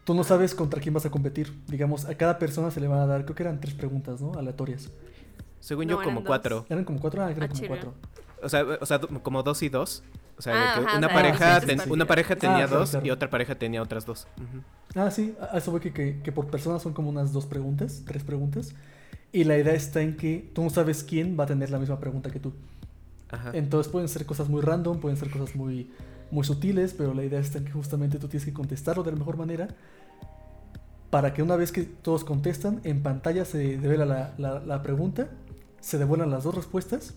Tú 0.04 0.14
no 0.14 0.24
sabes 0.24 0.54
contra 0.54 0.80
quién 0.80 0.94
vas 0.94 1.06
a 1.06 1.10
competir. 1.10 1.52
Digamos, 1.68 2.04
a 2.04 2.14
cada 2.14 2.38
persona 2.38 2.70
se 2.70 2.80
le 2.80 2.86
van 2.86 3.00
a 3.00 3.06
dar, 3.06 3.24
creo 3.24 3.34
que 3.34 3.42
eran 3.42 3.60
tres 3.60 3.74
preguntas, 3.74 4.20
¿no? 4.20 4.34
Aleatorias. 4.34 4.90
Según 5.60 5.86
No, 5.86 5.92
yo 5.98 6.02
como 6.02 6.20
dos. 6.20 6.26
cuatro. 6.26 6.66
Eran 6.68 6.84
como 6.84 7.00
cuatro, 7.00 7.24
ah, 7.24 7.30
eran 7.30 7.44
Ah, 7.44 7.48
como 7.48 7.66
cuatro. 7.66 7.94
O 8.42 8.48
sea, 8.48 8.64
o 8.80 8.86
sea, 8.86 9.00
como 9.00 9.42
dos 9.42 9.62
y 9.62 9.68
dos. 9.68 10.04
O 10.38 10.42
sea, 10.42 10.52
Ah, 10.54 10.78
que 10.80 10.86
ajá, 10.86 10.98
una 10.98 11.08
pareja 11.08 11.60
ten- 11.62 11.80
una 11.90 12.04
pareja 12.04 12.36
tenía 12.36 12.56
Ah, 12.64 12.66
claro, 12.66 12.80
dos 12.80 12.90
claro. 12.90 13.06
y 13.06 13.10
otra 13.10 13.30
pareja 13.30 13.54
tenía 13.56 13.82
otras 13.82 14.04
dos. 14.06 14.28
Ujú. 14.36 14.62
Ah, 14.96 15.10
sí, 15.12 15.36
a 15.52 15.58
eso 15.58 15.70
voy 15.72 15.80
que, 15.80 15.92
que, 15.92 16.22
que 16.22 16.32
por 16.32 16.48
persona 16.50 16.80
son 16.80 16.94
como 16.94 17.10
unas 17.10 17.32
dos 17.32 17.46
preguntas, 17.46 18.04
tres 18.06 18.24
preguntas. 18.24 18.74
Y 19.32 19.44
la 19.44 19.58
idea 19.58 19.74
está 19.74 20.02
en 20.02 20.16
que 20.16 20.50
tú 20.54 20.62
no 20.64 20.70
sabes 20.70 21.04
quién 21.04 21.38
va 21.38 21.44
a 21.44 21.48
tener 21.48 21.70
la 21.70 21.78
misma 21.78 22.00
pregunta 22.00 22.30
que 22.30 22.40
tú. 22.40 22.54
Ajá. 23.30 23.50
Entonces 23.52 23.92
pueden 23.92 24.08
ser 24.08 24.26
cosas 24.26 24.48
muy 24.48 24.62
random, 24.62 25.00
pueden 25.00 25.18
ser 25.18 25.30
cosas 25.30 25.56
muy, 25.56 25.92
muy 26.30 26.44
sutiles, 26.44 26.94
pero 26.94 27.14
la 27.14 27.24
idea 27.24 27.40
está 27.40 27.58
en 27.58 27.66
que 27.66 27.72
justamente 27.72 28.18
tú 28.18 28.28
tienes 28.28 28.46
que 28.46 28.54
contestarlo 28.54 29.04
de 29.04 29.12
la 29.12 29.18
mejor 29.18 29.38
manera 29.38 29.68
para 31.10 31.32
que 31.34 31.42
una 31.42 31.56
vez 31.56 31.72
que 31.72 31.84
todos 31.84 32.24
contestan, 32.24 32.80
en 32.84 33.02
pantalla 33.02 33.44
se 33.44 33.78
devela 33.78 34.04
la, 34.04 34.34
la- 34.38 34.60
la 34.60 34.82
pregunta, 34.82 35.28
se 35.80 35.98
devuelvan 35.98 36.30
las 36.30 36.44
dos 36.44 36.54
respuestas 36.54 37.14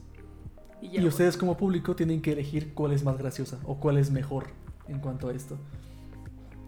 Y, 0.82 1.06
ustedes 1.08 1.38
como 1.38 1.58
público 1.58 1.96
tienen 1.96 2.22
que 2.22 2.32
elegir 2.34 2.74
cuál 2.74 2.94
es 2.94 3.04
más 3.04 3.18
graciosa 3.18 3.60
o 3.66 3.80
cuál 3.80 3.98
es 3.98 4.12
mejor 4.12 4.48
en 4.88 5.00
cuanto 5.00 5.30
a 5.30 5.34
esto. 5.34 5.58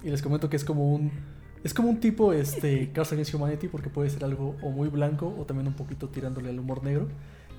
Y 0.04 0.10
les 0.10 0.22
comento 0.22 0.50
que 0.50 0.56
es 0.56 0.64
como 0.66 0.94
un 0.94 1.12
es 1.64 1.74
como 1.76 1.90
un 1.90 2.00
tipo 2.00 2.34
este 2.34 2.92
Cards 2.92 3.12
Against 3.12 3.34
Humanity 3.36 3.68
porque 3.68 3.90
puede 3.90 4.10
ser 4.10 4.24
algo 4.26 4.56
o 4.64 4.72
muy 4.72 4.88
blanco 4.90 5.34
o 5.38 5.46
también 5.46 5.68
un 5.68 5.74
poquito 5.76 6.10
tirándole 6.10 6.50
al 6.50 6.58
humor 6.60 6.84
negro 6.84 7.08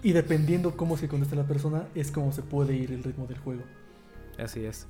y 0.02 0.12
dependiendo 0.12 0.76
cómo 0.76 0.96
se 0.96 1.06
conteste 1.06 1.36
la 1.36 1.44
persona 1.46 1.86
es 1.94 2.10
como 2.10 2.32
se 2.32 2.42
puede 2.42 2.74
ir 2.74 2.90
el 2.90 3.04
ritmo 3.04 3.26
del 3.28 3.38
juego. 3.38 3.62
Así 4.38 4.64
es. 4.64 4.88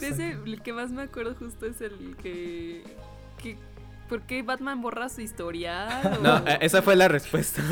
De 0.00 0.08
ese, 0.08 0.30
el 0.46 0.62
que 0.62 0.72
más 0.72 0.90
me 0.90 1.02
acuerdo 1.02 1.34
justo 1.34 1.66
es 1.66 1.80
el 1.80 2.16
que. 2.22 2.82
que 3.42 3.56
¿Por 4.08 4.22
qué 4.22 4.42
Batman 4.42 4.80
borra 4.82 5.08
su 5.08 5.20
historial? 5.20 6.18
o- 6.18 6.22
No, 6.22 6.42
esa 6.60 6.82
fue 6.82 6.96
la 6.96 7.08
respuesta. 7.08 7.62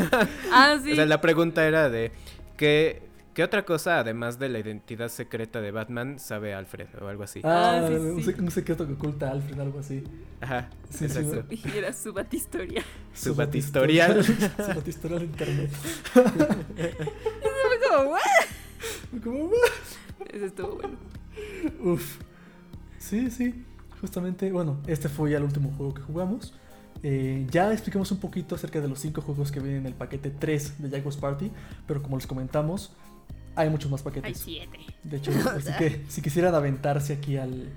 Ah, 0.53 0.77
sí. 0.83 0.92
O 0.92 0.95
sea, 0.97 1.07
la 1.07 1.21
pregunta 1.21 1.66
era 1.66 1.88
de 1.90 2.12
¿qué, 2.57 3.03
qué 3.35 3.42
otra 3.45 3.64
cosa, 3.64 3.99
además 4.01 4.38
de 4.38 4.49
la 4.49 4.59
identidad 4.59 5.09
secreta 5.09 5.61
de 5.61 5.71
Batman, 5.71 6.18
sabe 6.18 6.55
Alfred 6.55 6.88
o 7.01 7.09
algo 7.09 7.23
así? 7.25 7.40
Ah, 7.45 7.81
Ah, 7.83 7.88
sí, 7.88 7.95
un, 7.95 8.23
sí. 8.23 8.35
un 8.38 8.51
secreto 8.51 8.87
que 8.87 8.92
oculta 8.95 9.29
a 9.29 9.33
Alfred, 9.33 9.59
algo 9.61 9.79
así. 9.81 10.05
Ajá, 10.40 10.68
Sí, 10.90 11.05
exacto. 11.07 11.45
sí. 11.49 11.62
Y 11.75 11.79
era 11.79 11.92
su 11.92 12.12
Batistoria. 12.12 12.83
Su 13.14 13.35
batistorial. 13.35 14.25
Su 14.25 14.35
batistorial 14.75 15.21
de 15.21 15.27
internet. 15.27 15.71
Fue 16.14 17.88
como, 17.90 18.11
"What?". 18.11 19.23
Como, 19.23 19.51
Ese 20.33 20.47
estuvo 20.47 20.77
bueno. 20.77 20.97
Uf. 21.83 22.18
Sí, 22.99 23.31
sí. 23.31 23.64
Justamente, 24.01 24.51
bueno, 24.51 24.81
este 24.87 25.09
fue 25.09 25.31
ya 25.31 25.37
el 25.38 25.45
último 25.45 25.73
juego 25.77 25.95
que 25.95 26.03
jugamos. 26.03 26.55
Eh, 27.05 27.47
ya 27.51 27.73
explicamos 27.73 28.11
un 28.12 28.18
poquito 28.18 28.55
acerca 28.55 28.81
de 28.81 28.88
los 28.88 28.99
cinco 29.01 29.23
juegos 29.23 29.51
que 29.53 29.61
vienen 29.61 29.81
en 29.81 29.87
el 29.87 29.95
paquete 29.95 30.31
3 30.31 30.83
de 30.83 30.90
Jaguars 30.90 31.16
Party, 31.16 31.51
pero 31.87 32.03
como 32.03 32.16
les 32.16 32.27
comentamos, 32.27 32.92
hay 33.57 33.71
muchos 33.71 33.91
más 33.91 34.01
Hay 34.01 34.05
paquetes. 34.05 34.38
siete. 34.38 34.79
De 35.03 35.17
hecho, 35.17 35.31
así 35.57 35.73
que 35.79 36.05
si 36.09 36.23
quisieran 36.23 36.55
aventarse 36.55 37.12
aquí 37.15 37.37
al, 37.37 37.71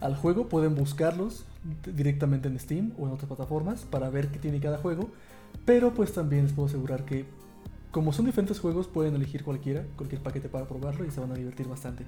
al 0.00 0.16
juego, 0.16 0.48
pueden 0.48 0.74
buscarlos 0.74 1.46
directamente 1.84 2.48
en 2.48 2.58
Steam 2.58 2.92
o 2.98 3.06
en 3.06 3.12
otras 3.12 3.28
plataformas 3.28 3.82
para 3.82 4.08
ver 4.10 4.28
qué 4.28 4.38
tiene 4.38 4.60
cada 4.60 4.78
juego. 4.78 5.10
Pero 5.64 5.92
pues 5.92 6.12
también 6.12 6.44
les 6.44 6.52
puedo 6.52 6.68
asegurar 6.68 7.04
que 7.04 7.24
como 7.90 8.12
son 8.12 8.24
diferentes 8.26 8.60
juegos, 8.60 8.86
pueden 8.86 9.16
elegir 9.16 9.42
cualquiera, 9.42 9.84
cualquier 9.96 10.22
paquete 10.22 10.48
para 10.48 10.66
probarlo 10.68 11.04
y 11.04 11.10
se 11.10 11.20
van 11.20 11.32
a 11.32 11.34
divertir 11.34 11.66
bastante. 11.66 12.04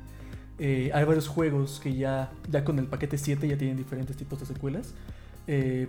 Eh, 0.59 0.91
hay 0.95 1.05
varios 1.05 1.27
juegos 1.27 1.81
que 1.81 1.97
ya, 1.97 2.31
ya 2.49 2.65
con 2.65 2.79
el 2.79 2.87
paquete 2.87 3.19
7 3.19 3.49
ya 3.49 3.59
tienen 3.59 3.77
diferentes 3.77 4.17
tipos 4.17 4.39
de 4.39 4.47
secuelas. 4.47 4.95
Eh, 5.49 5.89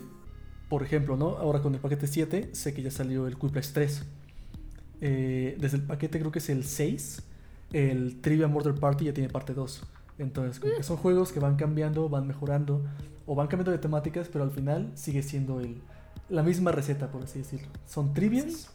por 0.68 0.82
ejemplo, 0.82 1.16
¿no? 1.16 1.38
Ahora 1.38 1.62
con 1.62 1.76
el 1.76 1.80
paquete 1.80 2.08
7 2.08 2.50
sé 2.54 2.74
que 2.74 2.82
ya 2.82 2.90
salió 2.90 3.28
el 3.28 3.38
Quiplash 3.38 3.72
3. 3.72 4.04
Eh, 5.06 5.58
desde 5.60 5.76
el 5.76 5.84
paquete 5.84 6.18
creo 6.18 6.32
que 6.32 6.40
es 6.40 6.50
el 6.50 6.64
6, 6.64 7.24
el 7.74 8.22
Trivia 8.22 8.48
Murder 8.48 8.74
Party 8.74 9.04
ya 9.04 9.14
tiene 9.14 9.28
parte 9.28 9.54
2. 9.54 9.84
Entonces, 10.18 10.62
como 10.62 10.76
que 10.76 10.84
son 10.84 10.96
juegos 10.96 11.34
que 11.34 11.42
van 11.42 11.58
cambiando, 11.58 12.08
van 12.08 12.26
mejorando 12.26 12.86
o 13.26 13.36
van 13.36 13.48
cambiando 13.48 13.72
de 13.72 13.80
temáticas, 13.80 14.30
pero 14.30 14.46
al 14.46 14.52
final 14.52 14.94
sigue 14.96 15.22
siendo 15.22 15.60
el, 15.60 15.82
la 16.30 16.42
misma 16.42 16.72
receta, 16.72 17.12
por 17.12 17.24
así 17.24 17.40
decirlo. 17.40 17.68
Son 17.86 18.14
trivias 18.14 18.74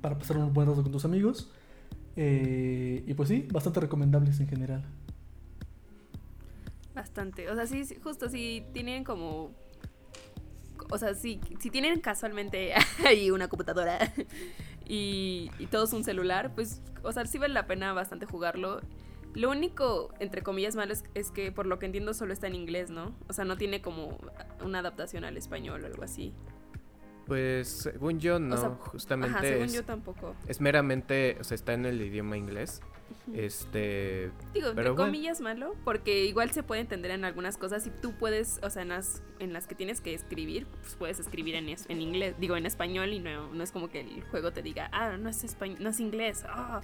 para 0.00 0.16
pasar 0.16 0.36
un 0.36 0.54
buen 0.54 0.68
rato 0.68 0.84
con 0.84 0.92
tus 0.92 1.04
amigos. 1.04 1.50
eh, 2.14 3.02
y 3.04 3.14
pues 3.14 3.28
sí, 3.28 3.48
bastante 3.50 3.80
recomendables 3.80 4.38
en 4.38 4.46
general. 4.46 4.84
Bastante. 6.94 7.50
O 7.50 7.56
sea, 7.56 7.66
sí, 7.66 7.84
sí, 7.84 7.96
justo 8.00 8.28
si 8.28 8.64
tienen 8.72 9.02
como. 9.02 9.50
O 10.90 10.98
sea, 10.98 11.14
si, 11.14 11.40
si 11.58 11.70
tienen 11.70 11.98
casualmente 12.00 12.72
ahí 13.04 13.32
una 13.32 13.48
computadora 13.48 14.12
y, 14.90 15.52
y 15.60 15.66
todos 15.66 15.92
un 15.92 16.02
celular, 16.02 16.52
pues, 16.56 16.82
o 17.04 17.12
sea, 17.12 17.24
sí 17.24 17.38
vale 17.38 17.54
la 17.54 17.68
pena 17.68 17.92
bastante 17.92 18.26
jugarlo. 18.26 18.80
Lo 19.34 19.48
único, 19.48 20.12
entre 20.18 20.42
comillas, 20.42 20.74
malo 20.74 20.92
es, 20.92 21.04
es 21.14 21.30
que 21.30 21.52
por 21.52 21.66
lo 21.66 21.78
que 21.78 21.86
entiendo 21.86 22.12
solo 22.12 22.32
está 22.32 22.48
en 22.48 22.56
inglés, 22.56 22.90
¿no? 22.90 23.14
O 23.28 23.32
sea, 23.32 23.44
no 23.44 23.56
tiene 23.56 23.80
como 23.80 24.18
una 24.64 24.80
adaptación 24.80 25.24
al 25.24 25.36
español 25.36 25.84
o 25.84 25.86
algo 25.86 26.02
así. 26.02 26.34
Pues 27.28 27.68
según 27.68 28.18
yo 28.18 28.40
no, 28.40 28.56
sea, 28.56 28.70
justamente 28.70 29.36
Ajá, 29.36 29.46
según 29.46 29.66
es, 29.66 29.74
yo 29.74 29.84
tampoco. 29.84 30.34
es 30.48 30.60
meramente, 30.60 31.36
o 31.38 31.44
sea, 31.44 31.54
está 31.54 31.74
en 31.74 31.86
el 31.86 32.02
idioma 32.02 32.36
inglés. 32.36 32.80
Este, 33.32 34.30
Digo, 34.52 34.68
entre 34.68 34.74
Pero 34.82 34.94
bueno. 34.94 35.10
comillas 35.10 35.40
malo, 35.40 35.74
porque 35.84 36.24
igual 36.24 36.50
se 36.50 36.62
puede 36.62 36.80
entender 36.80 37.10
en 37.10 37.24
algunas 37.24 37.56
cosas 37.58 37.86
y 37.86 37.90
tú 37.90 38.12
puedes, 38.12 38.60
o 38.62 38.70
sea, 38.70 38.82
en 38.82 38.88
las, 38.88 39.22
en 39.38 39.52
las 39.52 39.66
que 39.66 39.74
tienes 39.74 40.00
que 40.00 40.14
escribir, 40.14 40.66
pues 40.80 40.96
puedes 40.96 41.20
escribir 41.20 41.54
en, 41.54 41.68
en 41.68 42.00
inglés, 42.00 42.34
digo, 42.38 42.56
en 42.56 42.66
español 42.66 43.12
y 43.12 43.20
no, 43.20 43.52
no 43.52 43.62
es 43.62 43.72
como 43.72 43.88
que 43.88 44.00
el 44.00 44.22
juego 44.24 44.52
te 44.52 44.62
diga, 44.62 44.88
ah, 44.92 45.16
no 45.16 45.28
es, 45.28 45.44
español, 45.44 45.78
no 45.80 45.90
es 45.90 46.00
inglés. 46.00 46.44
ah". 46.48 46.80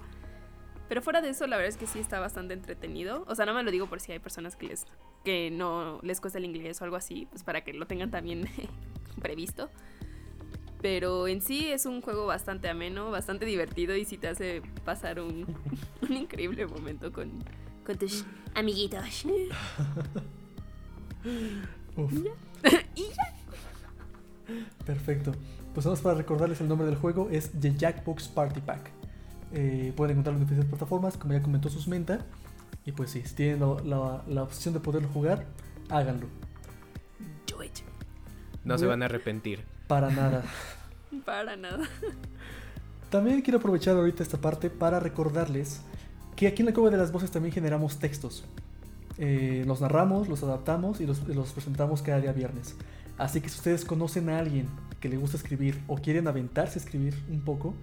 Pero 0.88 1.02
fuera 1.02 1.20
de 1.20 1.30
eso, 1.30 1.46
la 1.46 1.56
verdad 1.56 1.70
es 1.70 1.76
que 1.76 1.86
sí 1.86 1.98
está 1.98 2.20
bastante 2.20 2.54
entretenido. 2.54 3.24
O 3.26 3.34
sea, 3.34 3.44
no 3.44 3.54
me 3.54 3.62
lo 3.64 3.70
digo 3.70 3.86
por 3.88 4.00
si 4.00 4.12
hay 4.12 4.18
personas 4.20 4.56
que 4.56 4.66
les 4.66 4.86
que 5.24 5.50
no 5.50 5.98
les 6.02 6.20
cuesta 6.20 6.38
el 6.38 6.44
inglés 6.44 6.80
o 6.80 6.84
algo 6.84 6.94
así, 6.94 7.26
pues 7.30 7.42
para 7.42 7.64
que 7.64 7.72
lo 7.72 7.86
tengan 7.86 8.12
también 8.12 8.48
previsto. 9.20 9.68
Pero 10.86 11.26
en 11.26 11.42
sí 11.42 11.66
es 11.66 11.84
un 11.84 12.00
juego 12.00 12.26
bastante 12.26 12.68
ameno, 12.68 13.10
bastante 13.10 13.44
divertido 13.44 13.96
y 13.96 14.04
sí 14.04 14.18
te 14.18 14.28
hace 14.28 14.62
pasar 14.84 15.18
un, 15.18 15.44
un 16.00 16.12
increíble 16.12 16.64
momento 16.64 17.10
con, 17.12 17.42
con 17.84 17.98
tus 17.98 18.24
amiguitos. 18.54 19.24
Uf, 21.96 22.12
y 22.94 23.02
ya. 23.02 23.34
perfecto. 24.84 25.32
Pues 25.74 25.84
vamos 25.84 26.00
para 26.02 26.14
recordarles 26.14 26.60
el 26.60 26.68
nombre 26.68 26.86
del 26.86 26.94
juego, 26.94 27.30
es 27.32 27.50
The 27.60 27.74
Jackbox 27.74 28.28
Party 28.28 28.60
Pack. 28.60 28.92
Eh, 29.54 29.92
pueden 29.96 30.12
encontrarlo 30.12 30.38
en 30.38 30.44
diferentes 30.46 30.70
plataformas, 30.70 31.16
como 31.16 31.32
ya 31.32 31.42
comentó 31.42 31.68
Susmenta. 31.68 32.24
Y 32.84 32.92
pues 32.92 33.10
sí, 33.10 33.22
si 33.24 33.34
tienen 33.34 33.58
la, 33.58 33.74
la- 33.84 34.24
la 34.28 34.42
opción 34.44 34.72
de 34.72 34.78
poderlo 34.78 35.08
jugar, 35.08 35.46
háganlo. 35.88 36.28
Do 37.48 37.60
it. 37.64 37.72
No 38.62 38.78
se 38.78 38.86
van 38.86 39.02
a 39.02 39.06
arrepentir. 39.06 39.64
Para 39.88 40.10
nada. 40.10 40.44
Para 41.24 41.56
nada. 41.56 41.88
También 43.10 43.42
quiero 43.42 43.58
aprovechar 43.58 43.96
ahorita 43.96 44.22
esta 44.22 44.38
parte 44.38 44.70
para 44.70 45.00
recordarles 45.00 45.80
que 46.34 46.46
aquí 46.46 46.62
en 46.62 46.66
la 46.66 46.74
Cueva 46.74 46.90
de 46.90 46.98
las 46.98 47.12
Voces 47.12 47.30
también 47.30 47.54
generamos 47.54 47.98
textos. 47.98 48.44
Eh, 49.18 49.64
los 49.66 49.80
narramos, 49.80 50.28
los 50.28 50.42
adaptamos 50.42 51.00
y 51.00 51.06
los, 51.06 51.20
presentamos 51.52 52.02
cada 52.02 52.20
día 52.20 52.32
viernes. 52.32 52.76
Así 53.16 53.40
que 53.40 53.48
si 53.48 53.56
ustedes 53.56 53.86
conocen 53.86 54.28
a 54.28 54.38
alguien 54.38 54.68
que 55.00 55.08
le 55.08 55.16
gusta 55.16 55.38
escribir 55.38 55.80
o 55.86 55.96
quieren 55.96 56.28
aventarse 56.28 56.78
a 56.78 56.82
escribir 56.82 57.14
un 57.30 57.40
poco, 57.40 57.74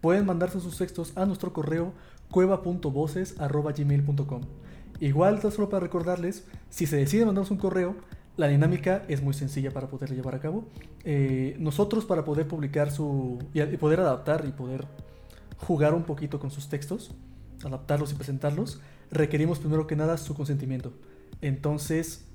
pueden 0.00 0.24
mandarse 0.26 0.60
sus 0.60 0.76
textos 0.76 1.16
a 1.16 1.24
nuestro 1.24 1.52
correo 1.52 1.92
cueva.voces.gmail.com. 2.30 4.42
Igual, 5.00 5.40
solo 5.40 5.70
para 5.70 5.80
recordarles, 5.80 6.44
si 6.68 6.86
se 6.86 6.96
decide 6.96 7.24
mandarnos 7.24 7.50
un 7.50 7.58
correo, 7.58 7.96
la 8.38 8.46
dinámica 8.46 9.04
es 9.08 9.20
muy 9.20 9.34
sencilla 9.34 9.72
para 9.72 9.88
poderla 9.88 10.14
llevar 10.14 10.36
a 10.36 10.38
cabo. 10.38 10.64
Eh, 11.02 11.56
nosotros 11.58 12.04
para 12.04 12.24
poder 12.24 12.46
publicar 12.46 12.92
su... 12.92 13.38
y 13.52 13.76
poder 13.76 13.98
adaptar 13.98 14.44
y 14.46 14.52
poder 14.52 14.86
jugar 15.56 15.92
un 15.92 16.04
poquito 16.04 16.38
con 16.38 16.52
sus 16.52 16.68
textos, 16.68 17.10
adaptarlos 17.64 18.12
y 18.12 18.14
presentarlos, 18.14 18.80
requerimos 19.10 19.58
primero 19.58 19.88
que 19.88 19.96
nada 19.96 20.16
su 20.18 20.34
consentimiento. 20.34 20.92
Entonces, 21.40 22.26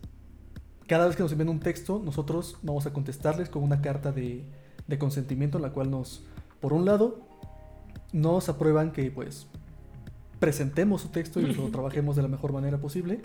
cada 0.87 1.07
vez 1.07 1.15
que 1.15 1.23
nos 1.23 1.31
envíen 1.31 1.47
un 1.47 1.61
texto, 1.61 2.01
nosotros 2.03 2.57
vamos 2.63 2.85
a 2.85 2.91
contestarles 2.91 3.47
con 3.47 3.63
una 3.63 3.81
carta 3.81 4.11
de, 4.11 4.43
de 4.87 4.97
consentimiento 4.99 5.57
en 5.57 5.61
la 5.61 5.71
cual 5.71 5.89
nos, 5.89 6.25
por 6.59 6.73
un 6.73 6.83
lado, 6.83 7.21
nos 8.11 8.49
aprueban 8.49 8.91
que 8.91 9.09
pues 9.09 9.47
presentemos 10.39 11.01
su 11.01 11.07
texto 11.07 11.39
y 11.39 11.53
lo 11.53 11.69
trabajemos 11.71 12.17
de 12.17 12.23
la 12.23 12.27
mejor 12.27 12.51
manera 12.51 12.77
posible, 12.77 13.21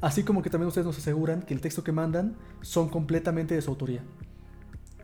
así 0.00 0.22
como 0.22 0.42
que 0.42 0.50
también 0.50 0.68
ustedes 0.68 0.86
nos 0.86 0.98
aseguran 0.98 1.42
que 1.42 1.54
el 1.54 1.60
texto 1.60 1.84
que 1.84 1.92
mandan 1.92 2.36
son 2.62 2.88
completamente 2.88 3.54
de 3.54 3.62
su 3.62 3.70
autoría. 3.70 4.02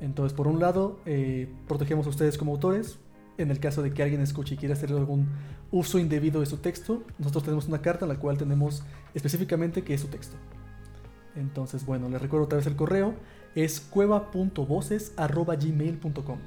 Entonces, 0.01 0.37
por 0.37 0.49
un 0.49 0.61
lado, 0.61 1.01
eh, 1.07 1.49
protegemos 1.69 2.07
a 2.07 2.11
ustedes 2.11 2.39
como 2.39 2.53
autores. 2.53 2.99
En 3.39 3.51
el 3.51 3.61
caso 3.61 3.83
de 3.83 3.93
que 3.93 4.03
alguien 4.03 4.21
escuche 4.21 4.55
y 4.55 4.59
quiera 4.59 4.75
hacer 4.75 4.91
algún 4.91 5.29
uso 5.71 5.99
indebido 5.99 6.41
de 6.41 6.47
su 6.47 6.59
texto, 6.59 7.03
nosotros 7.19 7.45
tenemos 7.45 7.69
una 7.69 7.81
carta 7.81 8.05
en 8.05 8.11
la 8.11 8.19
cual 8.19 8.37
tenemos 8.37 8.83
específicamente 9.15 9.83
que 9.83 9.95
es 9.95 10.01
su 10.01 10.09
texto. 10.09 10.37
Entonces, 11.37 11.87
bueno, 11.87 12.09
les 12.09 12.21
recuerdo 12.21 12.47
otra 12.47 12.59
vez 12.59 12.67
el 12.67 12.75
correo. 12.77 13.15
Es 13.55 13.81
cueva.voces.gmail.com 13.81 16.39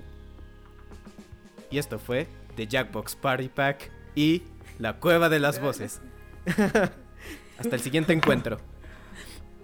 Y 1.71 1.77
esto 1.77 1.99
fue 1.99 2.27
The 2.55 2.67
Jackbox 2.67 3.15
Party 3.15 3.47
Pack 3.49 3.91
y 4.15 4.43
La 4.79 4.99
Cueva 4.99 5.29
de 5.29 5.39
las 5.39 5.61
Voces. 5.61 6.01
Hasta 7.64 7.78
el 7.78 7.82
siguiente 7.82 8.11
encuentro. 8.11 8.59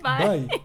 Bye. 0.01 0.47
Bye. 0.47 0.61